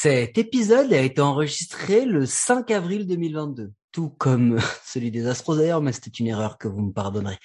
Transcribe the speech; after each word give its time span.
Cet 0.00 0.38
épisode 0.38 0.92
a 0.92 1.00
été 1.00 1.20
enregistré 1.20 2.04
le 2.04 2.24
5 2.24 2.70
avril 2.70 3.04
2022, 3.08 3.72
tout 3.90 4.10
comme 4.10 4.60
celui 4.84 5.10
des 5.10 5.26
Astros 5.26 5.56
d'ailleurs, 5.56 5.82
mais 5.82 5.90
c'était 5.90 6.10
une 6.10 6.28
erreur 6.28 6.56
que 6.56 6.68
vous 6.68 6.82
me 6.82 6.92
pardonnerez. 6.92 7.36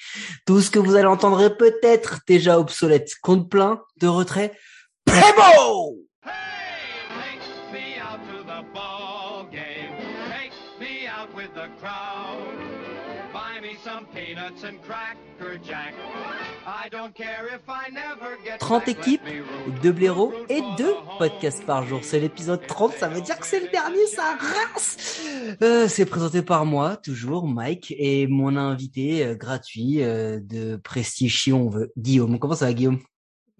Tout 0.45 0.61
ce 0.61 0.69
que 0.69 0.77
vous 0.77 0.93
allez 0.93 1.07
entendre 1.07 1.41
est 1.41 1.57
peut-être 1.57 2.19
déjà 2.27 2.59
obsolète. 2.59 3.09
Compte 3.23 3.49
plein 3.49 3.81
de 3.99 4.05
retrait. 4.05 4.51
Primo 5.03 5.97
Hey, 14.15 14.35
30 18.59 18.85
back. 18.85 18.87
Let 18.87 18.91
équipes, 18.91 19.21
me 19.23 19.41
root 19.41 19.81
deux 19.81 19.89
for 19.89 19.97
blaireaux 19.99 20.31
the 20.31 20.35
root 20.35 20.45
et 20.49 20.59
for 20.59 20.75
deux 20.77 20.83
the 20.93 20.95
home. 20.95 21.17
podcasts 21.19 21.65
par 21.65 21.85
jour. 21.85 21.99
C'est 22.03 22.19
l'épisode 22.19 22.65
30, 22.65 22.93
ça 22.93 23.07
veut 23.09 23.21
dire 23.21 23.37
que 23.39 23.45
c'est 23.45 23.59
le 23.59 23.69
dernier, 23.69 24.05
ça 24.07 24.37
race 24.39 25.19
Euh, 25.61 25.87
C'est 25.87 26.05
présenté 26.05 26.41
par 26.41 26.65
moi, 26.65 26.95
toujours, 26.97 27.47
Mike, 27.47 27.93
et 27.97 28.27
mon 28.27 28.55
invité 28.55 29.25
euh, 29.25 29.35
gratuit 29.35 30.01
euh, 30.01 30.39
de 30.41 30.77
prestige 30.77 31.43
si 31.43 31.51
on 31.53 31.69
veut, 31.69 31.91
Guillaume. 31.97 32.39
Comment 32.39 32.55
ça 32.55 32.65
va, 32.67 32.73
Guillaume? 32.73 32.99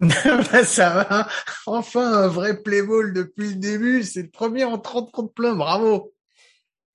Bah, 0.00 0.64
ça 0.64 0.90
va. 0.90 1.28
Enfin, 1.66 2.24
un 2.24 2.28
vrai 2.28 2.62
playball 2.62 3.12
depuis 3.12 3.50
le 3.50 3.54
début. 3.56 4.02
C'est 4.02 4.22
le 4.22 4.30
premier 4.30 4.64
en 4.64 4.78
30 4.78 5.12
contre 5.12 5.32
plein. 5.32 5.54
Bravo. 5.54 6.13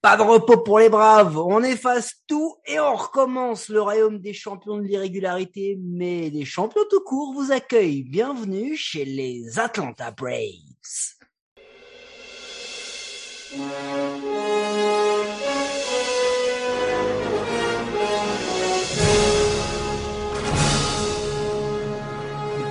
Pas 0.02 0.16
de 0.16 0.22
repos 0.22 0.64
pour 0.64 0.80
les 0.80 0.88
braves, 0.88 1.38
on 1.38 1.62
efface 1.62 2.24
tout 2.26 2.56
et 2.66 2.80
on 2.80 2.96
recommence. 2.96 3.68
Le 3.68 3.82
royaume 3.82 4.20
des 4.20 4.32
champions 4.32 4.78
de 4.78 4.84
l'irrégularité, 4.84 5.78
mais 5.78 6.30
des 6.30 6.46
champions 6.46 6.84
tout 6.90 7.02
court 7.02 7.34
vous 7.34 7.52
accueille. 7.52 8.04
Bienvenue 8.04 8.78
chez 8.78 9.04
les 9.04 9.60
Atlanta 9.60 10.12
Braves. 10.12 10.38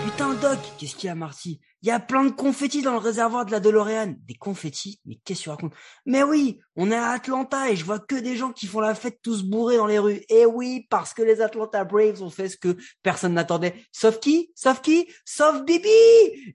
Putain, 0.02 0.32
Doc, 0.40 0.58
qu'est-ce 0.78 0.96
qu'il 0.96 1.08
y 1.08 1.10
a, 1.10 1.14
Marty? 1.14 1.60
Il 1.82 1.88
y 1.88 1.92
a 1.92 2.00
plein 2.00 2.24
de 2.24 2.30
confettis 2.30 2.82
dans 2.82 2.92
le 2.92 2.98
réservoir 2.98 3.46
de 3.46 3.52
la 3.52 3.60
DeLorean. 3.60 4.14
Des 4.26 4.34
confettis? 4.34 5.00
Mais 5.06 5.18
qu'est-ce 5.24 5.40
que 5.40 5.44
tu 5.44 5.50
racontes? 5.50 5.74
Mais 6.06 6.24
oui, 6.24 6.58
on 6.74 6.90
est 6.90 6.96
à 6.96 7.10
Atlanta 7.10 7.70
et 7.70 7.76
je 7.76 7.84
vois 7.84 8.00
que 8.00 8.16
des 8.16 8.36
gens 8.36 8.52
qui 8.52 8.66
font 8.66 8.80
la 8.80 8.94
fête 8.94 9.20
tous 9.22 9.44
bourrés 9.44 9.76
dans 9.76 9.86
les 9.86 9.98
rues. 9.98 10.24
Et 10.28 10.44
oui, 10.44 10.86
parce 10.90 11.14
que 11.14 11.22
les 11.22 11.40
Atlanta 11.40 11.84
Braves 11.84 12.22
ont 12.22 12.30
fait 12.30 12.48
ce 12.48 12.56
que 12.56 12.76
personne 13.02 13.34
n'attendait. 13.34 13.74
Sauf 13.92 14.18
qui? 14.18 14.50
Sauf 14.56 14.80
qui? 14.80 15.06
Sauf 15.24 15.64
Bibi 15.64 15.88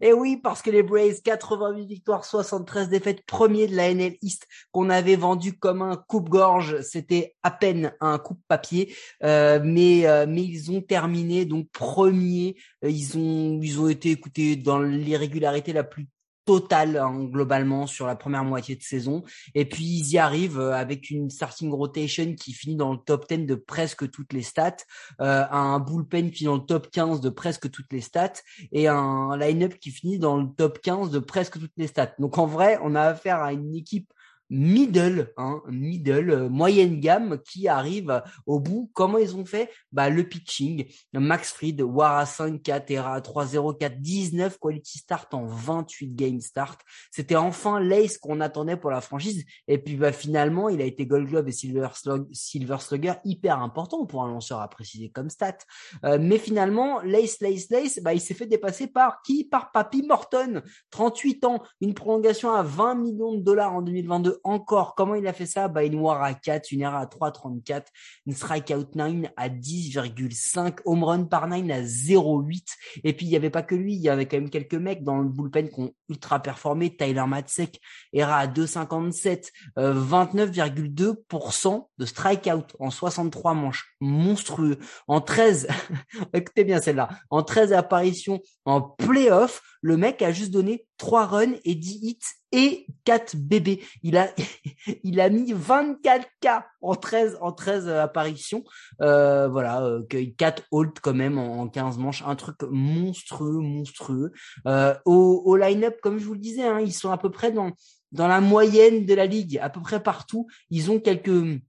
Et 0.01 0.11
oui, 0.11 0.37
parce 0.37 0.61
que 0.61 0.71
les 0.71 0.83
Braves, 0.83 1.21
88 1.23 1.85
victoires, 1.85 2.25
73 2.25 2.89
défaites, 2.89 3.25
premier 3.25 3.67
de 3.67 3.75
la 3.75 3.93
NL 3.93 4.17
East, 4.21 4.45
qu'on 4.71 4.89
avait 4.89 5.15
vendu 5.15 5.57
comme 5.57 5.81
un 5.81 5.95
coupe-gorge. 5.95 6.81
C'était 6.81 7.35
à 7.43 7.51
peine 7.51 7.93
un 8.01 8.17
coupe-papier. 8.17 8.93
Euh, 9.23 9.61
mais, 9.63 10.05
euh, 10.05 10.25
mais 10.27 10.43
ils 10.43 10.71
ont 10.71 10.81
terminé 10.81 11.45
donc 11.45 11.69
premier. 11.71 12.57
Euh, 12.83 12.89
Ils 12.89 13.17
ont, 13.17 13.59
ils 13.61 13.79
ont 13.79 13.87
été 13.87 14.11
écoutés 14.11 14.55
dans 14.57 14.79
l'irrégularité 15.13 15.73
la 15.73 15.83
plus 15.83 16.07
totale 16.45 16.97
hein, 16.97 17.23
globalement 17.23 17.87
sur 17.87 18.05
la 18.05 18.15
première 18.15 18.43
moitié 18.43 18.75
de 18.75 18.81
saison. 18.81 19.23
Et 19.55 19.65
puis 19.65 19.83
ils 19.83 20.11
y 20.11 20.17
arrivent 20.17 20.59
euh, 20.59 20.73
avec 20.73 21.09
une 21.09 21.29
starting 21.29 21.71
rotation 21.71 22.35
qui 22.35 22.53
finit 22.53 22.75
dans 22.75 22.91
le 22.91 22.99
top 22.99 23.27
10 23.29 23.45
de 23.45 23.55
presque 23.55 24.09
toutes 24.11 24.33
les 24.33 24.41
stats, 24.41 24.75
euh, 25.21 25.45
un 25.49 25.79
bullpen 25.79 26.31
qui 26.31 26.39
finit 26.39 26.47
dans 26.47 26.57
le 26.57 26.65
top 26.65 26.91
15 26.91 27.21
de 27.21 27.29
presque 27.29 27.69
toutes 27.71 27.91
les 27.91 28.01
stats 28.01 28.41
et 28.71 28.87
un 28.87 29.37
line-up 29.37 29.75
qui 29.79 29.91
finit 29.91 30.19
dans 30.19 30.37
le 30.37 30.47
top 30.55 30.79
15 30.81 31.11
de 31.11 31.19
presque 31.19 31.59
toutes 31.59 31.71
les 31.77 31.87
stats. 31.87 32.13
Donc 32.19 32.37
en 32.37 32.45
vrai, 32.45 32.77
on 32.83 32.95
a 32.95 33.01
affaire 33.01 33.41
à 33.41 33.53
une 33.53 33.75
équipe 33.75 34.11
middle, 34.53 35.33
hein, 35.35 35.61
middle, 35.67 36.29
euh, 36.29 36.49
moyenne 36.49 36.99
gamme 36.99 37.39
qui 37.39 37.67
arrive 37.67 38.21
au 38.45 38.59
bout. 38.59 38.91
Comment 38.93 39.17
ils 39.17 39.35
ont 39.35 39.45
fait? 39.45 39.71
Bah 39.91 40.09
le 40.09 40.23
pitching, 40.23 40.85
Max 41.13 41.51
Fried, 41.51 41.81
War 41.81 42.17
à 42.17 42.25
5, 42.27 42.61
4, 42.61 42.91
ERA 42.91 43.15
à 43.15 43.21
3, 43.21 43.47
0, 43.47 43.73
4, 43.73 43.99
19 43.99 44.59
quality 44.59 44.99
start 44.99 45.33
en 45.33 45.45
28 45.45 46.15
game 46.15 46.39
start. 46.39 46.79
C'était 47.11 47.35
enfin 47.35 47.79
l'ace 47.79 48.19
qu'on 48.19 48.41
attendait 48.41 48.77
pour 48.77 48.91
la 48.91 49.01
franchise. 49.01 49.43
Et 49.67 49.79
puis 49.79 49.95
bah 49.95 50.11
finalement, 50.11 50.69
il 50.69 50.81
a 50.81 50.85
été 50.85 51.07
Gold 51.07 51.29
Glove 51.29 51.47
et 51.47 51.51
Silver, 51.51 51.87
Silver 52.31 52.77
Slugger 52.79 53.13
hyper 53.25 53.59
important 53.59 54.05
pour 54.05 54.23
un 54.23 54.27
lanceur 54.27 54.59
à 54.61 54.67
préciser 54.67 55.09
comme 55.09 55.31
stat. 55.31 55.57
Euh, 56.05 56.19
mais 56.21 56.37
finalement, 56.37 57.01
l'ace, 57.01 57.41
l'ace, 57.41 57.71
l'ace, 57.71 57.99
bah 58.03 58.13
il 58.13 58.21
s'est 58.21 58.35
fait 58.35 58.45
dépasser 58.45 58.85
par 58.85 59.23
qui? 59.23 59.45
Par 59.45 59.71
Papy 59.71 60.03
Morton, 60.03 60.61
38 60.91 61.45
ans, 61.45 61.63
une 61.81 61.95
prolongation 61.95 62.53
à 62.53 62.61
20 62.61 62.95
millions 62.95 63.33
de 63.33 63.41
dollars 63.41 63.73
en 63.73 63.81
2022 63.81 64.41
encore. 64.43 64.95
Comment 64.95 65.15
il 65.15 65.27
a 65.27 65.33
fait 65.33 65.45
ça? 65.45 65.67
Bah 65.67 65.83
une 65.83 65.95
War 65.95 66.21
à 66.21 66.33
4, 66.33 66.71
une 66.71 66.81
ERA 66.81 66.99
à 66.99 67.05
3,34, 67.05 67.85
une 68.25 68.33
strikeout 68.33 68.95
9 68.95 69.31
à 69.37 69.49
10,5, 69.49 70.79
home 70.85 71.03
run 71.03 71.23
par 71.25 71.47
9 71.47 71.69
à 71.69 71.81
0,8. 71.81 72.63
Et 73.03 73.13
puis 73.13 73.25
il 73.25 73.31
y 73.31 73.35
avait 73.35 73.49
pas 73.49 73.63
que 73.63 73.75
lui, 73.75 73.93
il 73.93 74.01
y 74.01 74.09
avait 74.09 74.25
quand 74.25 74.37
même 74.37 74.49
quelques 74.49 74.75
mecs 74.75 75.03
dans 75.03 75.17
le 75.17 75.29
bullpen 75.29 75.69
qui 75.69 75.79
ont 75.79 75.91
ultra 76.09 76.39
performé. 76.41 76.95
Tyler 76.95 77.25
Matzek, 77.27 77.79
ERA 78.11 78.37
à 78.37 78.47
2,57, 78.47 79.49
euh, 79.79 79.93
29,2% 79.93 81.87
de 81.97 82.05
strikeout 82.05 82.75
en 82.79 82.89
63 82.89 83.53
manches, 83.53 83.95
monstrueux. 83.99 84.79
En 85.07 85.21
13, 85.21 85.67
écoutez 86.33 86.63
bien 86.63 86.81
celle-là, 86.81 87.09
en 87.29 87.43
13 87.43 87.73
apparitions 87.73 88.41
en 88.65 88.81
playoff, 88.81 89.61
le 89.81 89.97
mec 89.97 90.21
a 90.21 90.31
juste 90.31 90.51
donné 90.51 90.85
3 91.03 91.25
runs 91.25 91.55
et 91.65 91.75
10 91.75 91.99
hits 92.01 92.17
et 92.53 92.87
4 93.03 93.35
bébés. 93.35 93.83
Il 94.03 94.15
a, 94.15 94.29
il 95.03 95.19
a 95.19 95.29
mis 95.29 95.51
24 95.51 96.25
K 96.41 96.47
en 96.81 96.95
13, 96.95 97.39
en 97.41 97.51
13 97.51 97.89
apparitions. 97.89 98.63
Euh, 99.01 99.49
voilà, 99.49 99.83
euh, 99.83 100.03
que 100.09 100.23
4 100.23 100.63
holds 100.71 100.93
quand 101.01 101.13
même 101.13 101.37
en, 101.37 101.63
en 101.63 101.67
15 101.67 101.97
manches. 101.97 102.23
Un 102.25 102.37
truc 102.37 102.55
monstrueux, 102.71 103.59
monstrueux. 103.59 104.31
Euh, 104.65 104.95
au, 105.03 105.41
au 105.43 105.57
line-up, 105.57 105.99
comme 106.01 106.19
je 106.19 106.25
vous 106.25 106.35
le 106.35 106.39
disais, 106.39 106.63
hein, 106.63 106.79
ils 106.79 106.93
sont 106.93 107.11
à 107.11 107.17
peu 107.17 107.29
près 107.29 107.51
dans, 107.51 107.73
dans 108.13 108.29
la 108.29 108.39
moyenne 108.39 109.05
de 109.05 109.13
la 109.13 109.25
ligue, 109.25 109.59
à 109.61 109.69
peu 109.69 109.81
près 109.81 110.01
partout. 110.01 110.47
Ils 110.69 110.89
ont 110.89 111.01
quelques 111.01 111.59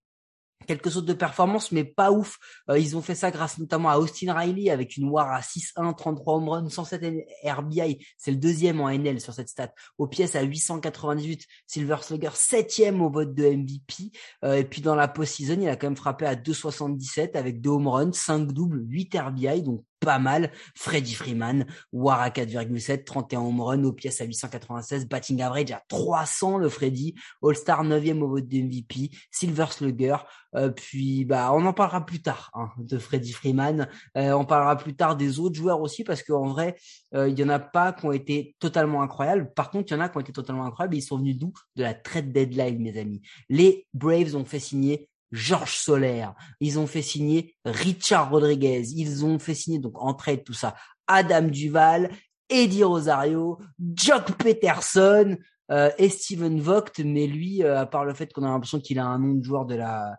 quelques 0.66 0.90
sautes 0.90 1.06
de 1.06 1.12
performance, 1.12 1.72
mais 1.72 1.84
pas 1.84 2.10
ouf. 2.10 2.38
Euh, 2.70 2.78
ils 2.78 2.96
ont 2.96 3.02
fait 3.02 3.14
ça 3.14 3.30
grâce 3.30 3.58
notamment 3.58 3.90
à 3.90 3.98
Austin 3.98 4.32
Riley 4.32 4.70
avec 4.70 4.96
une 4.96 5.08
WAR 5.08 5.30
à 5.32 5.40
6-1, 5.40 5.94
33 5.94 6.34
home 6.34 6.48
runs, 6.48 6.68
107 6.68 7.26
RBI. 7.44 8.04
C'est 8.18 8.30
le 8.30 8.36
deuxième 8.36 8.80
en 8.80 8.90
NL 8.90 9.20
sur 9.20 9.32
cette 9.32 9.48
stat. 9.48 9.72
Aux 9.98 10.06
pièces 10.06 10.36
à 10.36 10.42
898, 10.42 11.46
Silver 11.66 11.96
Slugger 12.02 12.30
septième 12.34 13.02
au 13.02 13.10
vote 13.10 13.34
de 13.34 13.44
MVP. 13.44 14.12
Euh, 14.44 14.56
et 14.56 14.64
puis 14.64 14.80
dans 14.80 14.94
la 14.94 15.08
post-season, 15.08 15.60
il 15.60 15.68
a 15.68 15.76
quand 15.76 15.86
même 15.86 15.96
frappé 15.96 16.26
à 16.26 16.34
2,77 16.34 17.36
avec 17.36 17.60
deux 17.60 17.70
home 17.70 17.88
runs, 17.88 18.12
5 18.12 18.52
doubles, 18.52 18.84
8 18.88 19.16
RBI, 19.18 19.62
donc 19.62 19.84
pas 20.04 20.18
mal. 20.18 20.50
Freddy 20.74 21.14
Freeman, 21.14 21.66
WAR 21.92 22.20
à 22.20 22.30
4,7, 22.30 23.04
31 23.04 23.40
home 23.40 23.84
aux 23.84 23.92
pièces 23.92 24.20
à 24.20 24.24
896, 24.24 25.08
batting 25.08 25.42
average 25.42 25.72
à 25.72 25.82
300 25.88 26.58
le 26.58 26.68
Freddy, 26.68 27.14
All-Star 27.42 27.84
9e 27.84 28.20
au 28.20 28.28
vote 28.28 28.48
de 28.48 28.58
MVP, 28.62 29.10
Silver 29.30 29.66
Slugger. 29.70 30.16
Euh, 30.56 30.70
puis 30.70 31.24
bah 31.24 31.50
on 31.52 31.66
en 31.66 31.72
parlera 31.72 32.04
plus 32.06 32.22
tard 32.22 32.50
hein, 32.54 32.70
de 32.78 32.98
Freddy 32.98 33.32
Freeman. 33.32 33.88
Euh, 34.16 34.32
on 34.32 34.44
parlera 34.44 34.76
plus 34.76 34.94
tard 34.94 35.16
des 35.16 35.40
autres 35.40 35.56
joueurs 35.56 35.80
aussi 35.80 36.04
parce 36.04 36.22
qu'en 36.22 36.46
vrai 36.46 36.76
euh, 37.14 37.28
il 37.28 37.38
y 37.38 37.42
en 37.42 37.48
a 37.48 37.58
pas 37.58 37.92
qui 37.92 38.06
ont 38.06 38.12
été 38.12 38.54
totalement 38.60 39.02
incroyables. 39.02 39.52
Par 39.54 39.70
contre 39.70 39.90
il 39.90 39.96
y 39.96 39.98
en 39.98 40.00
a 40.00 40.08
qui 40.08 40.16
ont 40.16 40.20
été 40.20 40.32
totalement 40.32 40.64
incroyables. 40.64 40.96
Ils 40.96 41.02
sont 41.02 41.18
venus 41.18 41.36
d'où? 41.36 41.52
De 41.76 41.82
la 41.82 41.94
trade 41.94 42.32
deadline 42.32 42.78
mes 42.78 42.98
amis. 42.98 43.20
Les 43.48 43.86
Braves 43.94 44.36
ont 44.36 44.44
fait 44.44 44.60
signer 44.60 45.08
Georges 45.32 45.76
Soler, 45.76 46.26
ils 46.60 46.78
ont 46.78 46.86
fait 46.86 47.02
signer 47.02 47.56
Richard 47.64 48.30
Rodriguez, 48.30 48.82
ils 48.94 49.24
ont 49.24 49.38
fait 49.38 49.54
signer 49.54 49.78
donc 49.78 50.00
en 50.00 50.14
trade 50.14 50.44
tout 50.44 50.52
ça 50.52 50.74
Adam 51.06 51.42
Duval, 51.42 52.10
Eddie 52.48 52.84
Rosario, 52.84 53.58
Jock 53.94 54.32
Peterson 54.32 55.36
euh, 55.70 55.90
et 55.98 56.08
Steven 56.08 56.60
Vogt, 56.60 56.98
mais 57.04 57.26
lui, 57.26 57.62
euh, 57.62 57.80
à 57.80 57.86
part 57.86 58.04
le 58.04 58.14
fait 58.14 58.32
qu'on 58.32 58.44
a 58.44 58.48
l'impression 58.48 58.80
qu'il 58.80 58.98
a 58.98 59.06
un 59.06 59.18
nom 59.18 59.34
de 59.34 59.44
joueur 59.44 59.64
de 59.64 59.74
la 59.74 60.18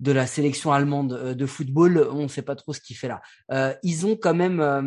de 0.00 0.12
la 0.12 0.26
sélection 0.26 0.72
allemande 0.72 1.12
euh, 1.12 1.34
de 1.34 1.46
football, 1.46 2.08
on 2.10 2.24
ne 2.24 2.28
sait 2.28 2.42
pas 2.42 2.56
trop 2.56 2.72
ce 2.72 2.80
qu'il 2.80 2.96
fait 2.96 3.08
là. 3.08 3.22
Euh, 3.52 3.74
ils 3.82 4.06
ont 4.06 4.16
quand 4.16 4.34
même, 4.34 4.60
euh, 4.60 4.82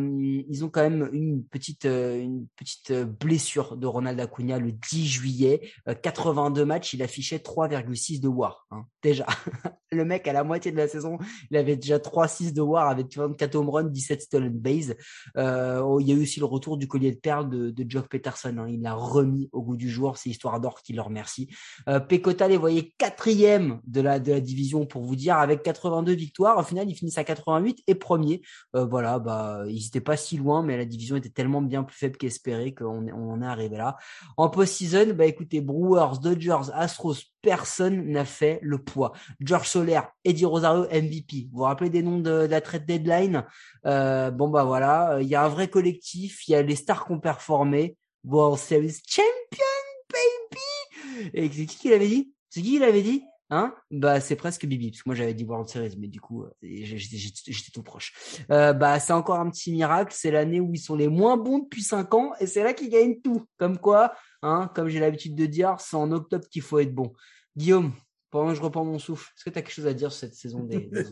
ils 0.49 0.65
ont 0.65 0.69
quand 0.69 0.81
même 0.81 1.09
une 1.13 1.43
petite, 1.43 1.85
euh, 1.85 2.19
une 2.19 2.47
petite 2.55 2.91
blessure 2.91 3.77
de 3.77 3.87
Ronald 3.87 4.19
Acuna 4.19 4.59
le 4.59 4.71
10 4.71 5.05
juillet. 5.07 5.71
Euh, 5.87 5.93
82 5.93 6.65
matchs, 6.65 6.93
il 6.93 7.03
affichait 7.03 7.39
3,6 7.39 8.19
de 8.19 8.27
WAR. 8.27 8.67
Hein, 8.71 8.85
déjà, 9.01 9.25
le 9.91 10.05
mec 10.05 10.27
à 10.27 10.33
la 10.33 10.43
moitié 10.43 10.71
de 10.71 10.77
la 10.77 10.87
saison, 10.87 11.17
il 11.49 11.57
avait 11.57 11.77
déjà 11.77 11.97
3,6 11.97 12.53
de 12.53 12.61
WAR 12.61 12.89
avec 12.89 13.15
24 13.15 13.55
home 13.55 13.69
runs, 13.69 13.83
17 13.85 14.21
stolen 14.21 14.57
base. 14.57 14.95
Euh, 15.37 15.81
oh, 15.81 15.99
il 15.99 16.07
y 16.07 16.11
a 16.11 16.15
eu 16.15 16.21
aussi 16.21 16.39
le 16.39 16.45
retour 16.45 16.77
du 16.77 16.87
collier 16.87 17.11
de 17.11 17.19
perles 17.19 17.49
de, 17.49 17.71
de 17.71 17.89
Jock 17.89 18.09
Peterson. 18.09 18.55
Hein, 18.57 18.67
il 18.69 18.81
l'a 18.81 18.93
remis 18.93 19.49
au 19.51 19.61
goût 19.61 19.77
du 19.77 19.89
jour. 19.89 20.17
C'est 20.17 20.29
Histoire 20.29 20.59
d'or 20.59 20.81
qui 20.81 20.93
le 20.93 21.01
remercie. 21.01 21.49
Euh, 21.89 21.99
Pecota 21.99 22.47
les 22.47 22.57
voyait 22.57 22.93
quatrième 22.97 23.81
de 23.85 24.01
la 24.01 24.19
de 24.19 24.31
la 24.31 24.39
division 24.39 24.85
pour 24.85 24.96
pour 24.97 25.05
vous 25.05 25.15
dire, 25.15 25.37
avec 25.37 25.61
82 25.61 26.13
victoires, 26.13 26.57
au 26.57 26.63
final, 26.63 26.89
ils 26.89 26.95
finissent 26.95 27.19
à 27.19 27.23
88 27.23 27.83
et 27.85 27.93
premier. 27.93 28.41
Euh, 28.75 28.83
voilà, 28.83 29.19
bah, 29.19 29.61
ils 29.67 29.83
n'étaient 29.83 30.01
pas 30.01 30.17
si 30.17 30.37
loin, 30.37 30.63
mais 30.63 30.75
la 30.75 30.85
division 30.85 31.15
était 31.15 31.29
tellement 31.29 31.61
bien 31.61 31.83
plus 31.83 31.95
faible 31.95 32.17
qu'espéré 32.17 32.73
qu'on 32.73 33.07
on 33.09 33.33
en 33.33 33.43
est 33.43 33.45
arrivé 33.45 33.77
là. 33.77 33.95
En 34.37 34.49
post-season, 34.49 35.13
bah, 35.13 35.27
écoutez, 35.27 35.61
Brewers, 35.61 36.17
Dodgers, 36.19 36.71
Astros, 36.73 37.13
personne 37.43 38.09
n'a 38.09 38.25
fait 38.25 38.57
le 38.63 38.79
poids. 38.79 39.11
George 39.39 39.67
Soler, 39.67 39.99
Eddie 40.25 40.45
Rosario, 40.45 40.85
MVP. 40.85 41.47
Vous 41.51 41.59
vous 41.59 41.63
rappelez 41.65 41.91
des 41.91 42.01
noms 42.01 42.19
de, 42.19 42.47
la 42.49 42.59
trade 42.59 42.87
deadline? 42.87 43.45
Euh, 43.85 44.31
Bon 44.31 44.49
bah 44.49 44.63
voilà, 44.63 45.19
il 45.21 45.27
y 45.27 45.35
a 45.35 45.45
un 45.45 45.47
vrai 45.47 45.67
collectif, 45.67 46.47
il 46.47 46.53
y 46.53 46.55
a 46.55 46.63
les 46.63 46.75
stars 46.75 47.05
qui 47.05 47.11
ont 47.11 47.19
performé. 47.19 47.97
World 48.23 48.57
Series 48.57 48.97
Champion, 49.07 49.63
baby 50.11 51.29
Et 51.35 51.51
c'est 51.51 51.65
qui 51.67 51.77
qui 51.77 51.89
l'avait 51.89 52.07
dit? 52.07 52.33
C'est 52.49 52.63
qui 52.63 52.71
qui 52.71 52.79
l'avait 52.79 53.03
dit? 53.03 53.23
Hein? 53.49 53.73
Bah 53.91 54.19
c'est 54.19 54.35
presque 54.35 54.65
Bibi 54.65 54.91
parce 54.91 55.03
que 55.03 55.09
moi 55.09 55.15
j'avais 55.15 55.33
dit 55.33 55.45
World 55.45 55.69
Series 55.69 55.95
mais 55.97 56.09
du 56.09 56.19
coup 56.19 56.43
euh, 56.43 56.49
j'étais 56.61 57.71
tout 57.73 57.83
proche. 57.83 58.13
Euh, 58.51 58.73
bah 58.73 58.99
c'est 58.99 59.13
encore 59.13 59.39
un 59.39 59.49
petit 59.49 59.71
miracle, 59.71 60.13
c'est 60.13 60.31
l'année 60.31 60.59
où 60.59 60.73
ils 60.73 60.79
sont 60.79 60.95
les 60.95 61.07
moins 61.07 61.37
bons 61.37 61.59
depuis 61.59 61.81
5 61.81 62.13
ans 62.13 62.33
et 62.41 62.47
c'est 62.47 62.63
là 62.63 62.73
qu'ils 62.73 62.89
gagnent 62.89 63.21
tout. 63.21 63.45
Comme 63.57 63.77
quoi, 63.77 64.13
hein, 64.41 64.69
comme 64.75 64.89
j'ai 64.89 64.99
l'habitude 64.99 65.35
de 65.35 65.45
dire, 65.45 65.79
c'est 65.79 65.95
en 65.95 66.11
octobre 66.11 66.45
qu'il 66.49 66.61
faut 66.61 66.79
être 66.79 66.93
bon. 66.93 67.13
Guillaume, 67.55 67.93
pendant 68.31 68.49
que 68.49 68.55
je 68.55 68.61
reprends 68.61 68.83
mon 68.83 68.99
souffle, 68.99 69.31
est-ce 69.35 69.45
que 69.45 69.49
tu 69.49 69.59
as 69.59 69.61
quelque 69.61 69.73
chose 69.73 69.87
à 69.87 69.93
dire 69.93 70.11
sur 70.11 70.19
cette 70.19 70.35
saison 70.35 70.63
des, 70.63 70.79
des 70.79 71.05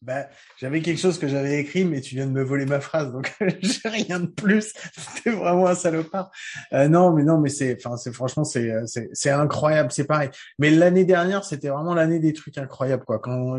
bah, 0.00 0.28
j'avais 0.58 0.80
quelque 0.80 1.00
chose 1.00 1.18
que 1.18 1.26
j'avais 1.26 1.58
écrit, 1.58 1.84
mais 1.84 2.00
tu 2.00 2.14
viens 2.14 2.26
de 2.26 2.30
me 2.30 2.44
voler 2.44 2.66
ma 2.66 2.78
phrase, 2.80 3.12
donc 3.12 3.34
j'ai 3.62 3.88
rien 3.88 4.20
de 4.20 4.26
plus. 4.26 4.72
C'était 4.96 5.30
vraiment 5.30 5.66
un 5.66 5.74
salopard. 5.74 6.30
Euh, 6.72 6.86
non, 6.86 7.12
mais 7.12 7.24
non, 7.24 7.38
mais 7.38 7.48
c'est, 7.48 7.76
enfin, 7.84 7.96
c'est 7.96 8.12
franchement, 8.12 8.44
c'est, 8.44 8.72
c'est, 8.86 9.08
c'est 9.12 9.30
incroyable, 9.30 9.90
c'est 9.90 10.04
pareil. 10.04 10.30
Mais 10.60 10.70
l'année 10.70 11.04
dernière, 11.04 11.44
c'était 11.44 11.68
vraiment 11.68 11.94
l'année 11.94 12.20
des 12.20 12.32
trucs 12.32 12.58
incroyables, 12.58 13.04
quoi. 13.04 13.18
Quand 13.18 13.58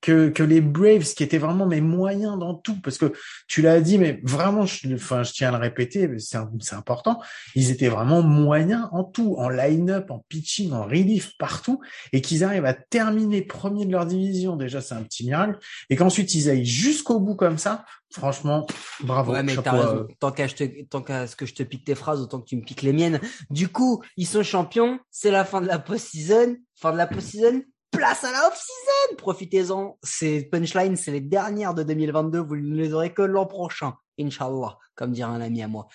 que 0.00 0.30
que 0.30 0.42
les 0.42 0.62
Braves, 0.62 1.04
qui 1.04 1.22
étaient 1.22 1.38
vraiment 1.38 1.66
mes 1.66 1.82
moyens 1.82 2.38
dans 2.38 2.54
tout, 2.54 2.80
parce 2.80 2.96
que 2.96 3.12
tu 3.46 3.60
l'as 3.60 3.80
dit, 3.80 3.98
mais 3.98 4.20
vraiment, 4.22 4.64
je, 4.64 4.94
enfin, 4.94 5.22
je 5.22 5.32
tiens 5.32 5.48
à 5.48 5.52
le 5.52 5.58
répéter, 5.58 6.08
c'est 6.18 6.74
important. 6.74 7.20
Ils 7.54 7.70
étaient 7.70 7.88
vraiment 7.88 8.22
moyens 8.22 8.88
en 8.92 9.04
tout, 9.04 9.34
en 9.36 9.50
line-up, 9.50 10.10
en 10.10 10.24
pitching, 10.30 10.72
en 10.72 10.84
relief, 10.84 11.32
partout, 11.38 11.80
et 12.12 12.22
qu'ils 12.22 12.42
arrivent 12.42 12.64
à 12.64 12.74
terminer 12.74 13.42
premier 13.42 13.84
de 13.84 13.92
leur 13.92 14.06
division. 14.06 14.56
Déjà, 14.56 14.80
c'est 14.80 14.94
un 14.94 15.02
petit 15.02 15.26
miracle 15.26 15.57
et 15.90 15.96
qu'ensuite 15.96 16.34
ils 16.34 16.50
aillent 16.50 16.64
jusqu'au 16.64 17.20
bout 17.20 17.34
comme 17.34 17.58
ça, 17.58 17.84
franchement, 18.12 18.66
bravo. 19.00 19.32
Ouais, 19.32 19.42
mais 19.42 19.56
t'as 19.56 19.72
raison. 19.72 20.08
Tant 20.20 20.32
qu'à 20.32 20.46
tant 20.90 21.02
qu'à 21.02 21.26
ce 21.26 21.36
que 21.36 21.46
je 21.46 21.54
te 21.54 21.62
pique 21.62 21.84
tes 21.84 21.94
phrases, 21.94 22.20
autant 22.20 22.40
que 22.40 22.46
tu 22.46 22.56
me 22.56 22.62
piques 22.62 22.82
les 22.82 22.92
miennes. 22.92 23.20
Du 23.50 23.68
coup, 23.68 24.02
ils 24.16 24.26
sont 24.26 24.42
champions, 24.42 24.98
c'est 25.10 25.30
la 25.30 25.44
fin 25.44 25.60
de 25.60 25.66
la 25.66 25.78
post-season, 25.78 26.56
fin 26.74 26.92
de 26.92 26.96
la 26.96 27.06
post-season, 27.06 27.62
place 27.98 28.24
à 28.24 28.32
la 28.32 28.46
off-season. 28.46 29.16
Profitez-en. 29.16 29.98
Ces 30.02 30.44
punchlines, 30.44 30.96
c'est 30.96 31.10
les 31.10 31.20
dernières 31.20 31.74
de 31.74 31.82
2022. 31.82 32.38
Vous 32.38 32.56
ne 32.56 32.76
les 32.76 32.94
aurez 32.94 33.12
que 33.12 33.22
l'an 33.22 33.46
prochain. 33.46 33.94
Inch'Allah, 34.20 34.78
comme 34.94 35.12
dirait 35.12 35.30
un 35.30 35.40
ami 35.40 35.62
à 35.62 35.68
moi. 35.68 35.88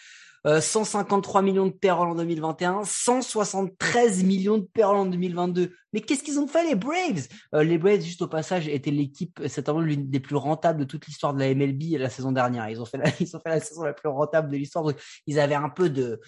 153 0.46 1.40
euh, 1.40 1.44
millions 1.44 1.68
de 1.68 1.72
payrolls 1.72 2.10
en 2.10 2.16
2021, 2.16 2.84
173 2.84 4.26
millions 4.26 4.58
de 4.58 4.68
payrolls 4.74 4.98
en 4.98 5.06
2022. 5.06 5.74
Mais 5.94 6.02
qu'est-ce 6.02 6.22
qu'ils 6.22 6.38
ont 6.38 6.48
fait 6.48 6.68
les 6.68 6.76
Braves? 6.76 7.30
Euh, 7.56 7.64
Les 7.64 7.78
Braves, 7.78 8.02
juste 8.02 8.22
au 8.22 8.28
passage, 8.28 8.68
étaient 8.68 8.92
l'équipe, 8.92 9.40
c'est 9.48 9.70
l'une 9.70 10.10
des 10.10 10.20
plus 10.20 10.36
rentables 10.36 10.80
de 10.82 10.84
toute 10.84 11.08
l'histoire 11.08 11.34
de 11.34 11.40
la 11.40 11.56
MLB 11.56 11.98
la 11.98 12.10
saison 12.10 12.34
dernière. 12.34 12.70
Ils 12.70 12.82
ont 12.82 12.86
fait 12.86 12.98
la, 12.98 13.06
ils 13.22 13.36
ont 13.38 13.40
fait 13.40 13.50
la 13.50 13.62
saison 13.62 13.84
la 13.84 13.94
plus 13.94 14.10
rentable 14.10 14.52
de 14.52 14.58
l'histoire. 14.58 14.86
Ils 15.28 15.40
avaient 15.40 15.56
un 15.56 15.70
peu 15.70 15.90
de, 15.90 16.20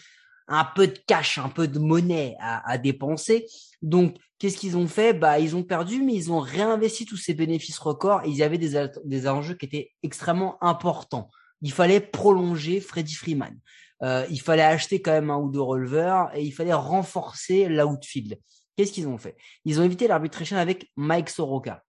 un 0.48 0.66
peu 0.76 0.88
de 0.88 0.98
cash, 1.08 1.38
un 1.38 1.50
peu 1.50 1.68
de 1.68 1.80
monnaie 1.80 2.36
à, 2.40 2.70
à 2.70 2.78
dépenser. 2.78 3.46
Donc, 3.82 4.18
qu'est-ce 4.40 4.58
qu'ils 4.58 4.78
ont 4.78 4.88
fait? 4.88 5.14
Bah, 5.14 5.40
ils 5.40 5.56
ont 5.56 5.64
perdu, 5.64 6.02
mais 6.02 6.14
ils 6.14 6.32
ont 6.32 6.40
réinvesti 6.40 7.06
tous 7.06 7.18
ces 7.18 7.34
bénéfices 7.34 7.80
records. 7.80 8.22
Et 8.26 8.30
ils 8.30 8.44
avaient 8.44 8.58
des, 8.58 8.88
des 9.04 9.28
enjeux 9.28 9.56
qui 9.56 9.66
étaient 9.66 9.92
extrêmement 10.04 10.64
importants. 10.64 11.30
Il 11.62 11.72
fallait 11.72 12.00
prolonger 12.00 12.80
Freddie 12.80 13.16
Freeman. 13.16 13.58
Euh, 14.04 14.26
il 14.30 14.42
fallait 14.42 14.62
acheter 14.62 15.02
quand 15.02 15.14
même 15.14 15.30
un 15.30 15.38
ou 15.38 15.50
deux 15.50 15.62
releveurs 15.62 16.30
et 16.36 16.44
il 16.44 16.52
fallait 16.52 16.74
renforcer 16.74 17.70
l'outfield. 17.70 18.38
Qu'est-ce 18.76 18.92
qu'ils 18.92 19.08
ont 19.08 19.18
fait? 19.18 19.38
Ils 19.64 19.80
ont 19.80 19.84
évité 19.84 20.06
l'arbitration 20.06 20.58
avec 20.58 20.92
Mike 20.98 21.30
Soroka, 21.30 21.82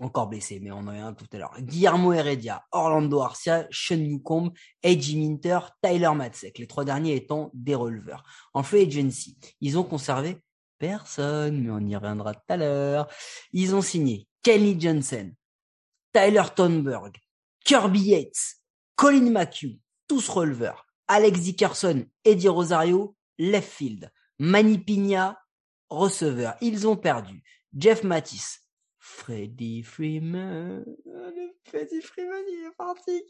encore 0.00 0.28
blessé, 0.28 0.60
mais 0.60 0.70
on 0.70 0.78
en 0.78 0.88
a 0.88 1.02
un 1.02 1.14
tout 1.14 1.26
à 1.32 1.38
l'heure. 1.38 1.54
Guillermo 1.60 2.12
Heredia, 2.12 2.64
Orlando 2.72 3.20
Arcia, 3.20 3.66
Sean 3.70 3.96
Newcomb, 3.96 4.52
Edgy 4.82 5.16
Minter, 5.16 5.60
Tyler 5.82 6.10
Matzek, 6.14 6.58
les 6.58 6.66
trois 6.66 6.84
derniers 6.84 7.16
étant 7.16 7.50
des 7.54 7.74
releveurs. 7.74 8.22
En 8.54 8.62
free 8.62 8.86
agency, 8.86 9.38
ils 9.60 9.78
ont 9.78 9.84
conservé 9.84 10.38
personne, 10.78 11.60
mais 11.62 11.70
on 11.70 11.80
y 11.80 11.96
reviendra 11.96 12.34
tout 12.34 12.40
à 12.48 12.56
l'heure. 12.56 13.08
Ils 13.52 13.74
ont 13.74 13.82
signé 13.82 14.28
Kenny 14.42 14.80
Johnson, 14.80 15.32
Tyler 16.12 16.44
Thornburg, 16.54 17.12
Kirby 17.64 18.00
Yates, 18.00 18.56
Colin 18.96 19.30
McHugh, 19.30 19.78
tous 20.06 20.28
releveurs. 20.28 20.86
Alex 21.06 21.40
Dickerson, 21.40 22.04
Eddie 22.24 22.48
Rosario, 22.48 23.16
left 23.38 23.70
field. 23.70 24.10
Manny 24.38 24.78
Pina, 24.78 25.38
receveur. 25.88 26.54
Ils 26.60 26.86
ont 26.86 26.96
perdu. 26.96 27.42
Jeff 27.76 28.04
Mattis, 28.04 28.58
Freddie 29.10 29.82
Freeman. 29.82 30.84
Freddie 31.64 32.02
Freeman, 32.02 32.42
il 32.46 32.66
est 32.66 32.76
parti. 32.76 33.22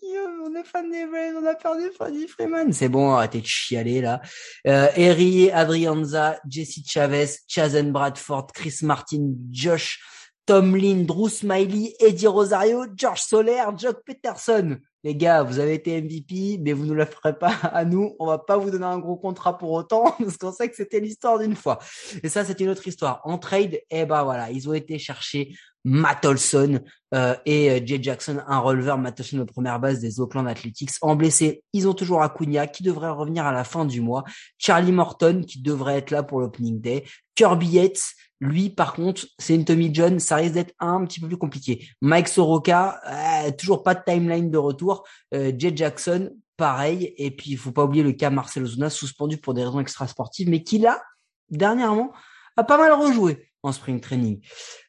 On 0.44 0.54
est 0.54 0.64
fan 0.64 0.90
des 0.90 1.06
Braves, 1.06 1.36
on 1.40 1.46
a 1.46 1.54
perdu 1.54 1.90
Freddie 1.94 2.26
Freeman. 2.26 2.72
C'est 2.72 2.88
bon, 2.88 3.12
arrêtez 3.12 3.40
de 3.40 3.46
chialer 3.46 4.00
là. 4.00 4.20
Euh, 4.66 4.88
Eri 4.96 5.50
Adrianza, 5.52 6.40
Jesse 6.48 6.80
Chavez, 6.84 7.28
Chazen 7.46 7.92
Bradford, 7.92 8.48
Chris 8.52 8.78
Martin, 8.82 9.34
Josh 9.52 10.00
Tomlin, 10.46 11.04
Drew 11.04 11.28
Smiley, 11.28 11.94
Eddie 12.00 12.26
Rosario, 12.26 12.84
George 12.96 13.20
Soler, 13.20 13.62
Jock 13.76 14.02
Peterson 14.04 14.78
les 15.04 15.14
gars, 15.14 15.44
vous 15.44 15.60
avez 15.60 15.74
été 15.74 16.00
MVP, 16.02 16.58
mais 16.60 16.72
vous 16.72 16.84
ne 16.84 16.92
le 16.92 17.04
ferez 17.04 17.38
pas 17.38 17.54
à 17.62 17.84
nous. 17.84 18.16
On 18.18 18.26
va 18.26 18.38
pas 18.38 18.56
vous 18.56 18.70
donner 18.70 18.84
un 18.84 18.98
gros 18.98 19.16
contrat 19.16 19.56
pour 19.56 19.70
autant, 19.72 20.12
parce 20.18 20.36
qu'on 20.36 20.52
sait 20.52 20.68
que 20.68 20.76
c'était 20.76 21.00
l'histoire 21.00 21.38
d'une 21.38 21.54
fois. 21.54 21.78
Et 22.22 22.28
ça, 22.28 22.44
c'est 22.44 22.60
une 22.60 22.68
autre 22.68 22.86
histoire. 22.86 23.20
En 23.24 23.38
trade, 23.38 23.80
eh 23.90 24.04
ben 24.04 24.24
voilà, 24.24 24.50
ils 24.50 24.68
ont 24.68 24.74
été 24.74 24.98
chercher 24.98 25.54
Matt 25.84 26.24
Olson 26.24 26.80
euh, 27.14 27.34
et 27.46 27.70
euh, 27.70 27.80
Jay 27.84 27.98
Jackson, 28.02 28.40
un 28.46 28.58
releveur, 28.58 28.98
Matt 28.98 29.20
Olson 29.20 29.38
de 29.38 29.44
première 29.44 29.80
base 29.80 30.00
des 30.00 30.20
Oakland 30.20 30.46
Athletics. 30.46 30.90
En 31.00 31.16
blessé, 31.16 31.62
ils 31.72 31.88
ont 31.88 31.94
toujours 31.94 32.22
Acuna 32.22 32.66
qui 32.66 32.82
devrait 32.82 33.10
revenir 33.10 33.46
à 33.46 33.52
la 33.52 33.64
fin 33.64 33.84
du 33.84 34.00
mois. 34.00 34.24
Charlie 34.58 34.92
Morton 34.92 35.42
qui 35.46 35.62
devrait 35.62 35.98
être 35.98 36.10
là 36.10 36.22
pour 36.22 36.40
l'opening 36.40 36.80
day. 36.80 37.04
Kirby 37.34 37.68
Yates, 37.68 38.02
lui, 38.40 38.70
par 38.70 38.92
contre, 38.92 39.26
c'est 39.38 39.54
une 39.54 39.64
Tommy 39.64 39.92
John, 39.92 40.20
ça 40.20 40.36
risque 40.36 40.54
d'être 40.54 40.74
un 40.78 41.04
petit 41.04 41.20
peu 41.20 41.26
plus 41.26 41.38
compliqué. 41.38 41.88
Mike 42.00 42.28
Soroka, 42.28 43.00
euh, 43.06 43.50
toujours 43.52 43.82
pas 43.82 43.94
de 43.94 44.02
timeline 44.06 44.50
de 44.50 44.58
retour. 44.58 45.04
Euh, 45.34 45.52
Jay 45.56 45.72
Jackson, 45.74 46.30
pareil. 46.56 47.14
Et 47.16 47.30
puis, 47.30 47.50
il 47.50 47.58
faut 47.58 47.72
pas 47.72 47.84
oublier 47.84 48.04
le 48.04 48.12
cas 48.12 48.30
Marcelo 48.30 48.66
Zuna, 48.66 48.90
suspendu 48.90 49.38
pour 49.38 49.54
des 49.54 49.64
raisons 49.64 49.80
extrasportives, 49.80 50.48
mais 50.48 50.62
qui 50.62 50.78
là, 50.78 51.02
dernièrement, 51.50 52.12
a 52.56 52.64
pas 52.64 52.78
mal 52.78 52.92
rejoué 52.92 53.47
spring 53.72 54.00
training. 54.00 54.40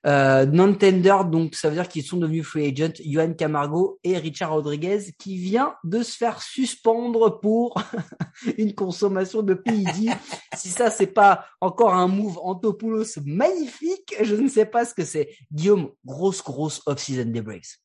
Euh, 0.06 0.46
non-tender, 0.46 1.18
donc 1.30 1.56
ça 1.56 1.70
veut 1.70 1.76
dire 1.76 1.88
qu'ils 1.88 2.04
sont 2.04 2.18
devenus 2.18 2.46
free 2.46 2.68
agent, 2.68 2.94
Johan 3.04 3.34
Camargo 3.34 4.00
et 4.04 4.18
Richard 4.18 4.52
Rodriguez, 4.52 5.14
qui 5.18 5.38
vient 5.38 5.76
de 5.84 6.04
se 6.04 6.16
faire 6.16 6.42
suspendre 6.42 7.40
pour 7.40 7.82
une 8.58 8.74
consommation 8.74 9.42
de 9.42 9.54
PID. 9.54 10.12
si 10.56 10.70
ça, 10.70 10.90
c'est 10.90 11.08
pas 11.08 11.46
encore 11.62 11.94
un 11.94 12.08
move 12.08 12.40
Antopoulos 12.42 13.20
magnifique, 13.26 14.16
je 14.22 14.36
ne 14.36 14.48
sais 14.48 14.66
pas 14.66 14.86
ce 14.86 14.94
que 14.94 15.06
c'est. 15.06 15.30
Guillaume, 15.52 15.90
grosse, 16.06 16.44
grosse 16.44 16.82
off-season 16.86 17.26
des 17.26 17.42
Braves. 17.42 17.78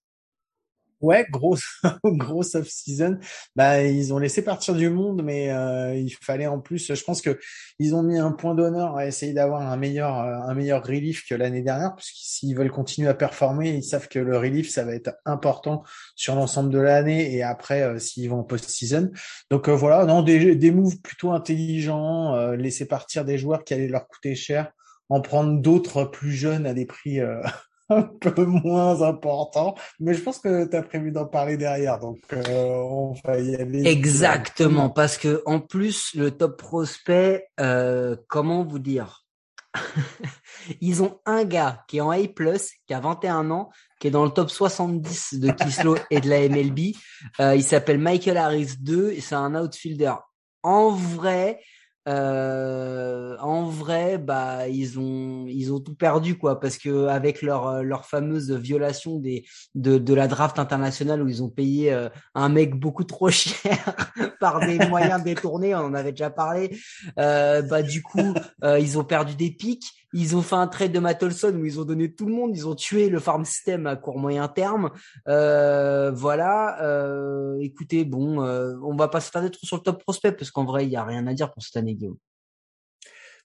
Ouais, 1.01 1.27
grosse 1.31 1.83
grosse 2.05 2.55
off 2.55 2.69
season. 2.69 3.19
Bah 3.57 3.83
ils 3.83 4.15
ont 4.15 4.19
laissé 4.19 4.43
partir 4.43 4.75
du 4.75 4.89
monde, 4.89 5.23
mais 5.23 5.51
euh, 5.51 5.95
il 5.95 6.11
fallait 6.23 6.47
en 6.47 6.61
plus. 6.61 6.95
Je 6.95 7.05
pense 7.05 7.21
que 7.21 7.39
ils 7.79 7.95
ont 7.95 8.03
mis 8.03 8.17
un 8.19 8.33
point 8.33 8.55
d'honneur 8.55 8.97
à 8.97 9.07
essayer 9.07 9.33
d'avoir 9.35 9.63
un 9.63 9.77
meilleur 9.77 10.19
euh, 10.21 10.39
un 10.49 10.55
meilleur 10.55 10.85
relief 10.85 11.25
que 11.29 11.35
l'année 11.35 11.63
dernière, 11.63 11.95
parce 11.95 12.11
s'ils 12.15 12.57
veulent 12.57 12.71
continuer 12.71 13.09
à 13.09 13.15
performer, 13.15 13.71
ils 13.71 13.85
savent 13.85 14.09
que 14.09 14.19
le 14.19 14.39
relief 14.39 14.71
ça 14.71 14.85
va 14.85 14.95
être 14.95 15.15
important 15.27 15.83
sur 16.17 16.35
l'ensemble 16.37 16.71
de 16.71 16.79
l'année 16.79 17.35
et 17.35 17.43
après 17.43 17.83
euh, 17.83 17.99
s'ils 17.99 18.31
vont 18.31 18.39
en 18.41 18.45
post 18.45 18.71
season. 18.71 19.11
Donc 19.51 19.69
voilà, 19.69 20.07
non 20.07 20.23
des 20.23 20.57
des 20.57 20.71
moves 20.71 21.01
plutôt 21.03 21.33
intelligents, 21.33 22.53
laisser 22.53 22.87
partir 22.87 23.25
des 23.25 23.37
joueurs 23.37 23.65
qui 23.65 23.75
allaient 23.75 23.89
leur 23.89 24.07
coûter 24.09 24.35
cher, 24.35 24.73
en 25.09 25.21
prendre 25.21 25.61
d'autres 25.61 26.05
plus 26.05 26.33
jeunes 26.33 26.67
à 26.67 26.73
des 26.75 26.87
prix 26.87 27.21
un 27.91 28.03
peu 28.03 28.45
moins 28.45 29.03
important, 29.03 29.75
mais 30.01 30.15
je 30.15 30.23
pense 30.23 30.39
que 30.39 30.65
tu 30.67 30.77
as 30.77 30.83
prévu 30.83 31.13
d'en 31.13 31.27
parler 31.27 31.57
derrière, 31.57 31.99
donc 31.99 32.19
euh, 32.33 32.73
on 32.73 33.15
va 33.25 33.39
y 33.39 33.55
aller. 33.55 33.87
Exactement, 33.87 34.89
parce 34.89 35.19
que 35.19 35.43
en 35.45 35.61
plus 35.61 36.15
le 36.15 36.31
top 36.31 36.59
prospect, 36.59 37.47
euh, 37.61 38.17
comment 38.29 38.65
vous 38.65 38.79
dire? 38.79 39.25
Ils 40.81 41.03
ont 41.03 41.21
un 41.27 41.45
gars 41.45 41.85
qui 41.89 41.99
est 41.99 42.01
en 42.01 42.11
A+, 42.11 42.19
qui 42.19 42.95
a 42.95 43.01
21 43.01 43.51
ans, 43.51 43.71
qui 44.01 44.07
est 44.07 44.11
dans 44.11 44.25
le 44.25 44.31
top 44.31 44.51
70 44.51 45.41
de 45.41 45.51
Kislo 45.51 45.97
et 46.11 46.21
de 46.21 46.29
la 46.29 46.49
MLB. 46.49 46.95
Euh, 47.41 47.55
il 47.57 47.63
s'appelle 47.63 47.99
Michael 47.99 48.37
Harris 48.37 48.77
2 48.81 49.11
et 49.11 49.21
c'est 49.21 49.35
un 49.35 49.55
outfielder. 49.55 50.15
En 50.63 50.91
vrai, 50.91 51.61
euh, 52.07 53.37
en 53.39 53.65
vrai, 53.65 54.19
bah 54.19 54.69
ils 54.69 54.99
ont 54.99 55.47
ils 55.47 55.73
ont 55.73 55.81
tout 55.81 55.95
perdu 55.95 56.37
quoi, 56.37 56.61
parce 56.61 56.77
que 56.77 57.07
avec 57.07 57.41
leur 57.41 57.67
euh, 57.67 57.83
leur 57.83 58.05
fameuse 58.05 58.53
violation 58.53 59.19
des 59.19 59.45
de 59.75 59.97
de 59.97 60.15
la 60.15 60.29
draft 60.29 60.59
internationale 60.59 61.23
où 61.23 61.29
ils 61.29 61.43
ont 61.43 61.49
payé 61.49 61.93
euh, 61.93 62.09
un 62.35 62.51
mec 62.51 62.75
beaucoup 62.75 63.05
trop 63.05 63.31
cher 63.31 63.95
par 64.39 64.61
des 64.61 64.79
moyens 64.89 65.23
détournés, 65.25 65.75
on 65.75 65.79
en 65.79 65.95
avait 65.95 66.13
déjà 66.13 66.31
parlé. 66.31 66.77
Euh, 67.19 67.63
bah 67.63 67.83
du 67.83 68.03
coup, 68.03 68.35
ils 68.63 68.99
ont 68.99 69.05
perdu 69.05 69.35
des 69.35 69.51
pics. 69.51 70.04
Ils 70.15 70.37
ont 70.37 70.43
fait 70.43 70.55
un 70.55 70.67
trade 70.69 70.93
de 70.93 71.01
Matt 71.01 71.23
où 71.23 71.65
ils 71.65 71.81
ont 71.81 71.85
donné 71.85 72.15
tout 72.15 72.27
le 72.27 72.33
monde, 72.33 72.57
ils 72.57 72.67
ont 72.67 72.75
tué 72.75 73.09
le 73.09 73.19
farm 73.19 73.45
system 73.45 73.87
à 73.87 73.97
court 73.97 74.19
moyen 74.19 74.49
terme. 74.49 74.91
voilà. 75.27 76.79
écoutez, 77.61 78.05
bon, 78.05 78.41
on 78.41 78.97
va 78.97 79.09
pas 79.09 79.21
s'attarder 79.21 79.51
trop 79.51 79.67
sur 79.67 79.77
le 79.77 79.83
top 79.83 80.03
prospect 80.03 80.33
parce 80.33 80.51
qu'en 80.51 80.65
vrai, 80.65 80.87
il 80.87 80.91
y 80.91 80.97
a 80.97 81.05
rien 81.05 81.27
à 81.27 81.35
dire 81.35 81.53
pour 81.53 81.63
cette 81.63 81.77
année, 81.77 81.95
Guillaume. 81.95 82.17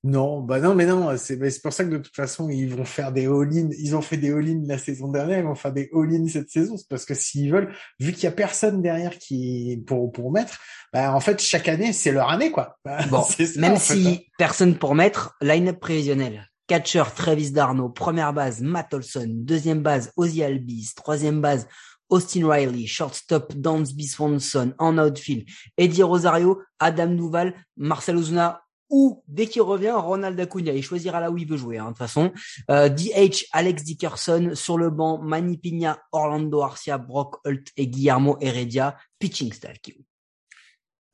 Non, 0.03 0.39
bah 0.39 0.61
non, 0.61 0.75
mais 0.75 0.85
non, 0.85 1.17
c'est 1.17 1.37
pour 1.61 1.73
ça 1.73 1.83
que 1.83 1.89
de 1.89 1.97
toute 1.97 2.15
façon, 2.15 2.49
ils 2.49 2.73
vont 2.73 2.85
faire 2.85 3.11
des 3.11 3.25
all-in. 3.25 3.69
Ils 3.77 3.97
ont 3.97 4.01
fait 4.01 4.15
des 4.15 4.31
all-in 4.31 4.61
la 4.65 4.77
saison 4.77 5.09
dernière, 5.09 5.39
ils 5.39 5.43
vont 5.43 5.55
faire 5.55 5.73
des 5.73 5.89
all-in 5.93 6.25
cette 6.29 6.49
saison. 6.49 6.77
C'est 6.77 6.87
parce 6.87 7.03
que 7.03 7.13
s'ils 7.13 7.51
veulent, 7.51 7.75
vu 7.99 8.13
qu'il 8.13 8.23
y 8.23 8.27
a 8.27 8.31
personne 8.31 8.81
derrière 8.81 9.17
qui 9.17 9.83
pour 9.85 10.09
pour 10.13 10.31
mettre, 10.31 10.57
bah 10.93 11.13
en 11.13 11.19
fait 11.19 11.41
chaque 11.41 11.67
année 11.67 11.91
c'est 11.91 12.13
leur 12.13 12.29
année 12.29 12.49
quoi. 12.49 12.77
bon, 13.09 13.25
même 13.57 13.75
si 13.75 14.07
hein. 14.07 14.31
personne 14.37 14.77
pour 14.77 14.95
mettre, 14.95 15.35
line-up 15.41 15.81
prévisionnel. 15.81 16.49
Catcher 16.69 17.03
Travis 17.15 17.49
Darno, 17.49 17.89
première 17.89 18.31
base 18.31 18.61
Matt 18.61 18.93
Olson, 18.93 19.25
deuxième 19.27 19.81
base 19.81 20.13
Ozzy 20.15 20.43
Albies, 20.43 20.93
troisième 20.95 21.41
base 21.41 21.67
Austin 22.09 22.47
Riley, 22.47 22.85
shortstop 22.85 23.55
Dansby 23.55 24.05
Swanson, 24.05 24.75
en 24.77 24.99
outfield 24.99 25.47
Eddie 25.79 26.03
Rosario, 26.03 26.61
Adam 26.77 27.07
Duval, 27.07 27.55
Marcel 27.75 28.17
Ozuna 28.17 28.61
ou 28.87 29.23
dès 29.27 29.47
qu'il 29.47 29.63
revient, 29.63 29.95
Ronald 29.95 30.39
Acuna. 30.39 30.71
Il 30.71 30.83
choisira 30.83 31.19
là 31.19 31.31
où 31.31 31.39
il 31.39 31.47
veut 31.47 31.57
jouer, 31.57 31.79
hein, 31.79 31.85
de 31.85 31.89
toute 31.89 31.97
façon. 31.97 32.31
Euh, 32.69 32.87
DH, 32.87 33.45
Alex 33.51 33.83
Dickerson. 33.83 34.51
Sur 34.53 34.77
le 34.77 34.89
banc, 34.89 35.19
Manny 35.21 35.57
Pina, 35.57 35.99
Orlando 36.11 36.61
Arcia, 36.61 36.97
Brock 36.97 37.37
Holt 37.45 37.67
et 37.77 37.87
Guillermo 37.87 38.37
Heredia. 38.41 38.95
Pitching 39.19 39.53
staff, 39.53 39.77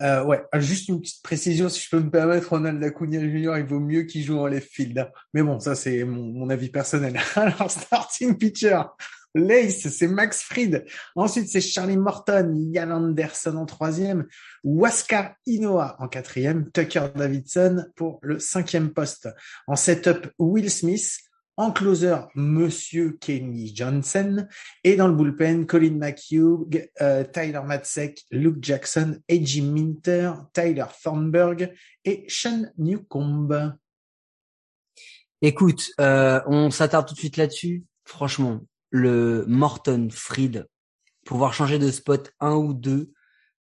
euh, 0.02 0.24
ouais, 0.26 0.44
ah, 0.52 0.60
juste 0.60 0.90
une 0.90 1.00
petite 1.00 1.24
précision, 1.24 1.70
si 1.70 1.82
je 1.82 1.90
peux 1.90 2.00
me 2.00 2.10
permettre, 2.10 2.50
Ronald 2.50 2.84
Acuna 2.84 3.20
Jr., 3.20 3.54
il 3.58 3.66
vaut 3.66 3.80
mieux 3.80 4.04
qu'il 4.04 4.24
joue 4.24 4.38
en 4.40 4.48
left 4.48 4.70
field. 4.70 4.98
Hein. 4.98 5.08
Mais 5.34 5.42
bon, 5.42 5.60
ça 5.60 5.76
c'est 5.76 6.04
mon, 6.04 6.24
mon 6.34 6.50
avis 6.50 6.70
personnel. 6.70 7.18
Alors, 7.36 7.72
starting 7.72 8.38
pitcher, 8.38 8.82
Lace, 9.36 9.90
c'est 9.90 10.08
Max 10.08 10.42
Fried. 10.44 10.86
Ensuite, 11.16 11.50
c'est 11.50 11.62
Charlie 11.62 11.98
Morton, 11.98 12.56
Ian 12.56 12.92
Anderson 12.92 13.58
en 13.58 13.66
troisième, 13.66 14.26
Waskar 14.64 15.36
Inoa 15.46 15.98
en 16.00 16.08
quatrième, 16.08 16.72
Tucker 16.72 17.08
Davidson 17.14 17.86
pour 17.96 18.20
le 18.22 18.40
cinquième 18.40 18.94
poste. 18.94 19.28
En 19.68 19.76
setup, 19.76 20.32
Will 20.40 20.72
Smith. 20.72 21.20
En 21.58 21.72
closer, 21.72 22.18
Monsieur 22.36 23.18
Kenny 23.22 23.74
Johnson. 23.74 24.46
Et 24.84 24.98
dans 24.98 25.08
le 25.08 25.16
bullpen, 25.16 25.66
Colin 25.66 25.92
McHugh, 25.92 26.90
euh, 27.00 27.24
Tyler 27.24 27.62
Matzek, 27.66 28.26
Luke 28.30 28.58
Jackson, 28.62 29.22
Edgy 29.30 29.62
Minter, 29.62 30.34
Tyler 30.52 30.86
Thornburg 31.02 31.74
et 32.04 32.26
Sean 32.28 32.66
Newcomb. 32.78 33.78
Écoute, 35.42 35.92
euh, 36.02 36.42
on 36.46 36.72
s'attarde 36.72 37.08
tout 37.08 37.14
de 37.14 37.20
suite 37.20 37.38
là-dessus. 37.38 37.86
Franchement, 38.04 38.62
le 38.90 39.46
Morton 39.48 40.10
Fried, 40.12 40.68
pouvoir 41.26 41.54
changer 41.54 41.80
de 41.80 41.90
spot 41.90 42.34
un 42.42 42.56
ou 42.56 42.74
deux, 42.74 43.14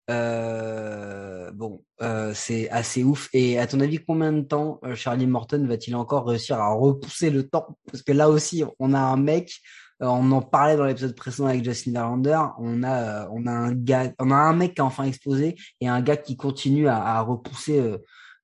euh, 0.10 1.52
bon, 1.52 1.84
euh, 2.02 2.34
c'est 2.34 2.70
assez 2.70 3.04
ouf. 3.04 3.30
Et 3.34 3.60
à 3.60 3.68
ton 3.68 3.80
avis, 3.80 4.00
combien 4.00 4.34
de 4.34 4.42
temps 4.42 4.80
euh, 4.84 4.96
Charlie 4.96 5.28
Morton 5.28 5.66
va-t-il 5.68 5.96
encore 5.96 6.28
réussir 6.28 6.60
à 6.60 6.74
repousser 6.74 7.30
le 7.30 7.48
temps? 7.48 7.78
Parce 7.92 8.04
que 8.04 8.12
là 8.12 8.30
aussi, 8.30 8.64
on 8.80 8.94
a 8.94 9.00
un 9.00 9.18
mec. 9.18 9.54
on 10.00 10.32
en 10.32 10.42
parlait 10.42 10.78
dans 10.78 10.86
l'épisode 10.86 11.16
précédent 11.16 11.48
avec 11.48 11.64
Justin 11.64 11.92
Verlander. 11.94 12.40
On 12.60 12.84
a, 12.84 13.30
on 13.30 13.46
a 13.48 13.52
un 13.52 13.74
gars, 13.74 14.12
on 14.20 14.32
a 14.32 14.36
un 14.36 14.54
mec 14.54 14.76
qui 14.76 14.82
a 14.82 14.86
enfin 14.86 15.04
explosé 15.06 15.56
et 15.80 15.88
un 15.88 16.02
gars 16.02 16.18
qui 16.18 16.36
continue 16.36 16.88
à, 16.88 17.22
repousser 17.22 17.82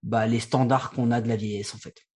bah, 0.04 0.28
les 0.28 0.40
standards 0.40 0.92
qu'on 0.92 1.12
a 1.12 1.22
de 1.22 1.28
la 1.28 1.36
vieillesse 1.36 1.74
en 1.74 1.80
fait. 1.80 2.07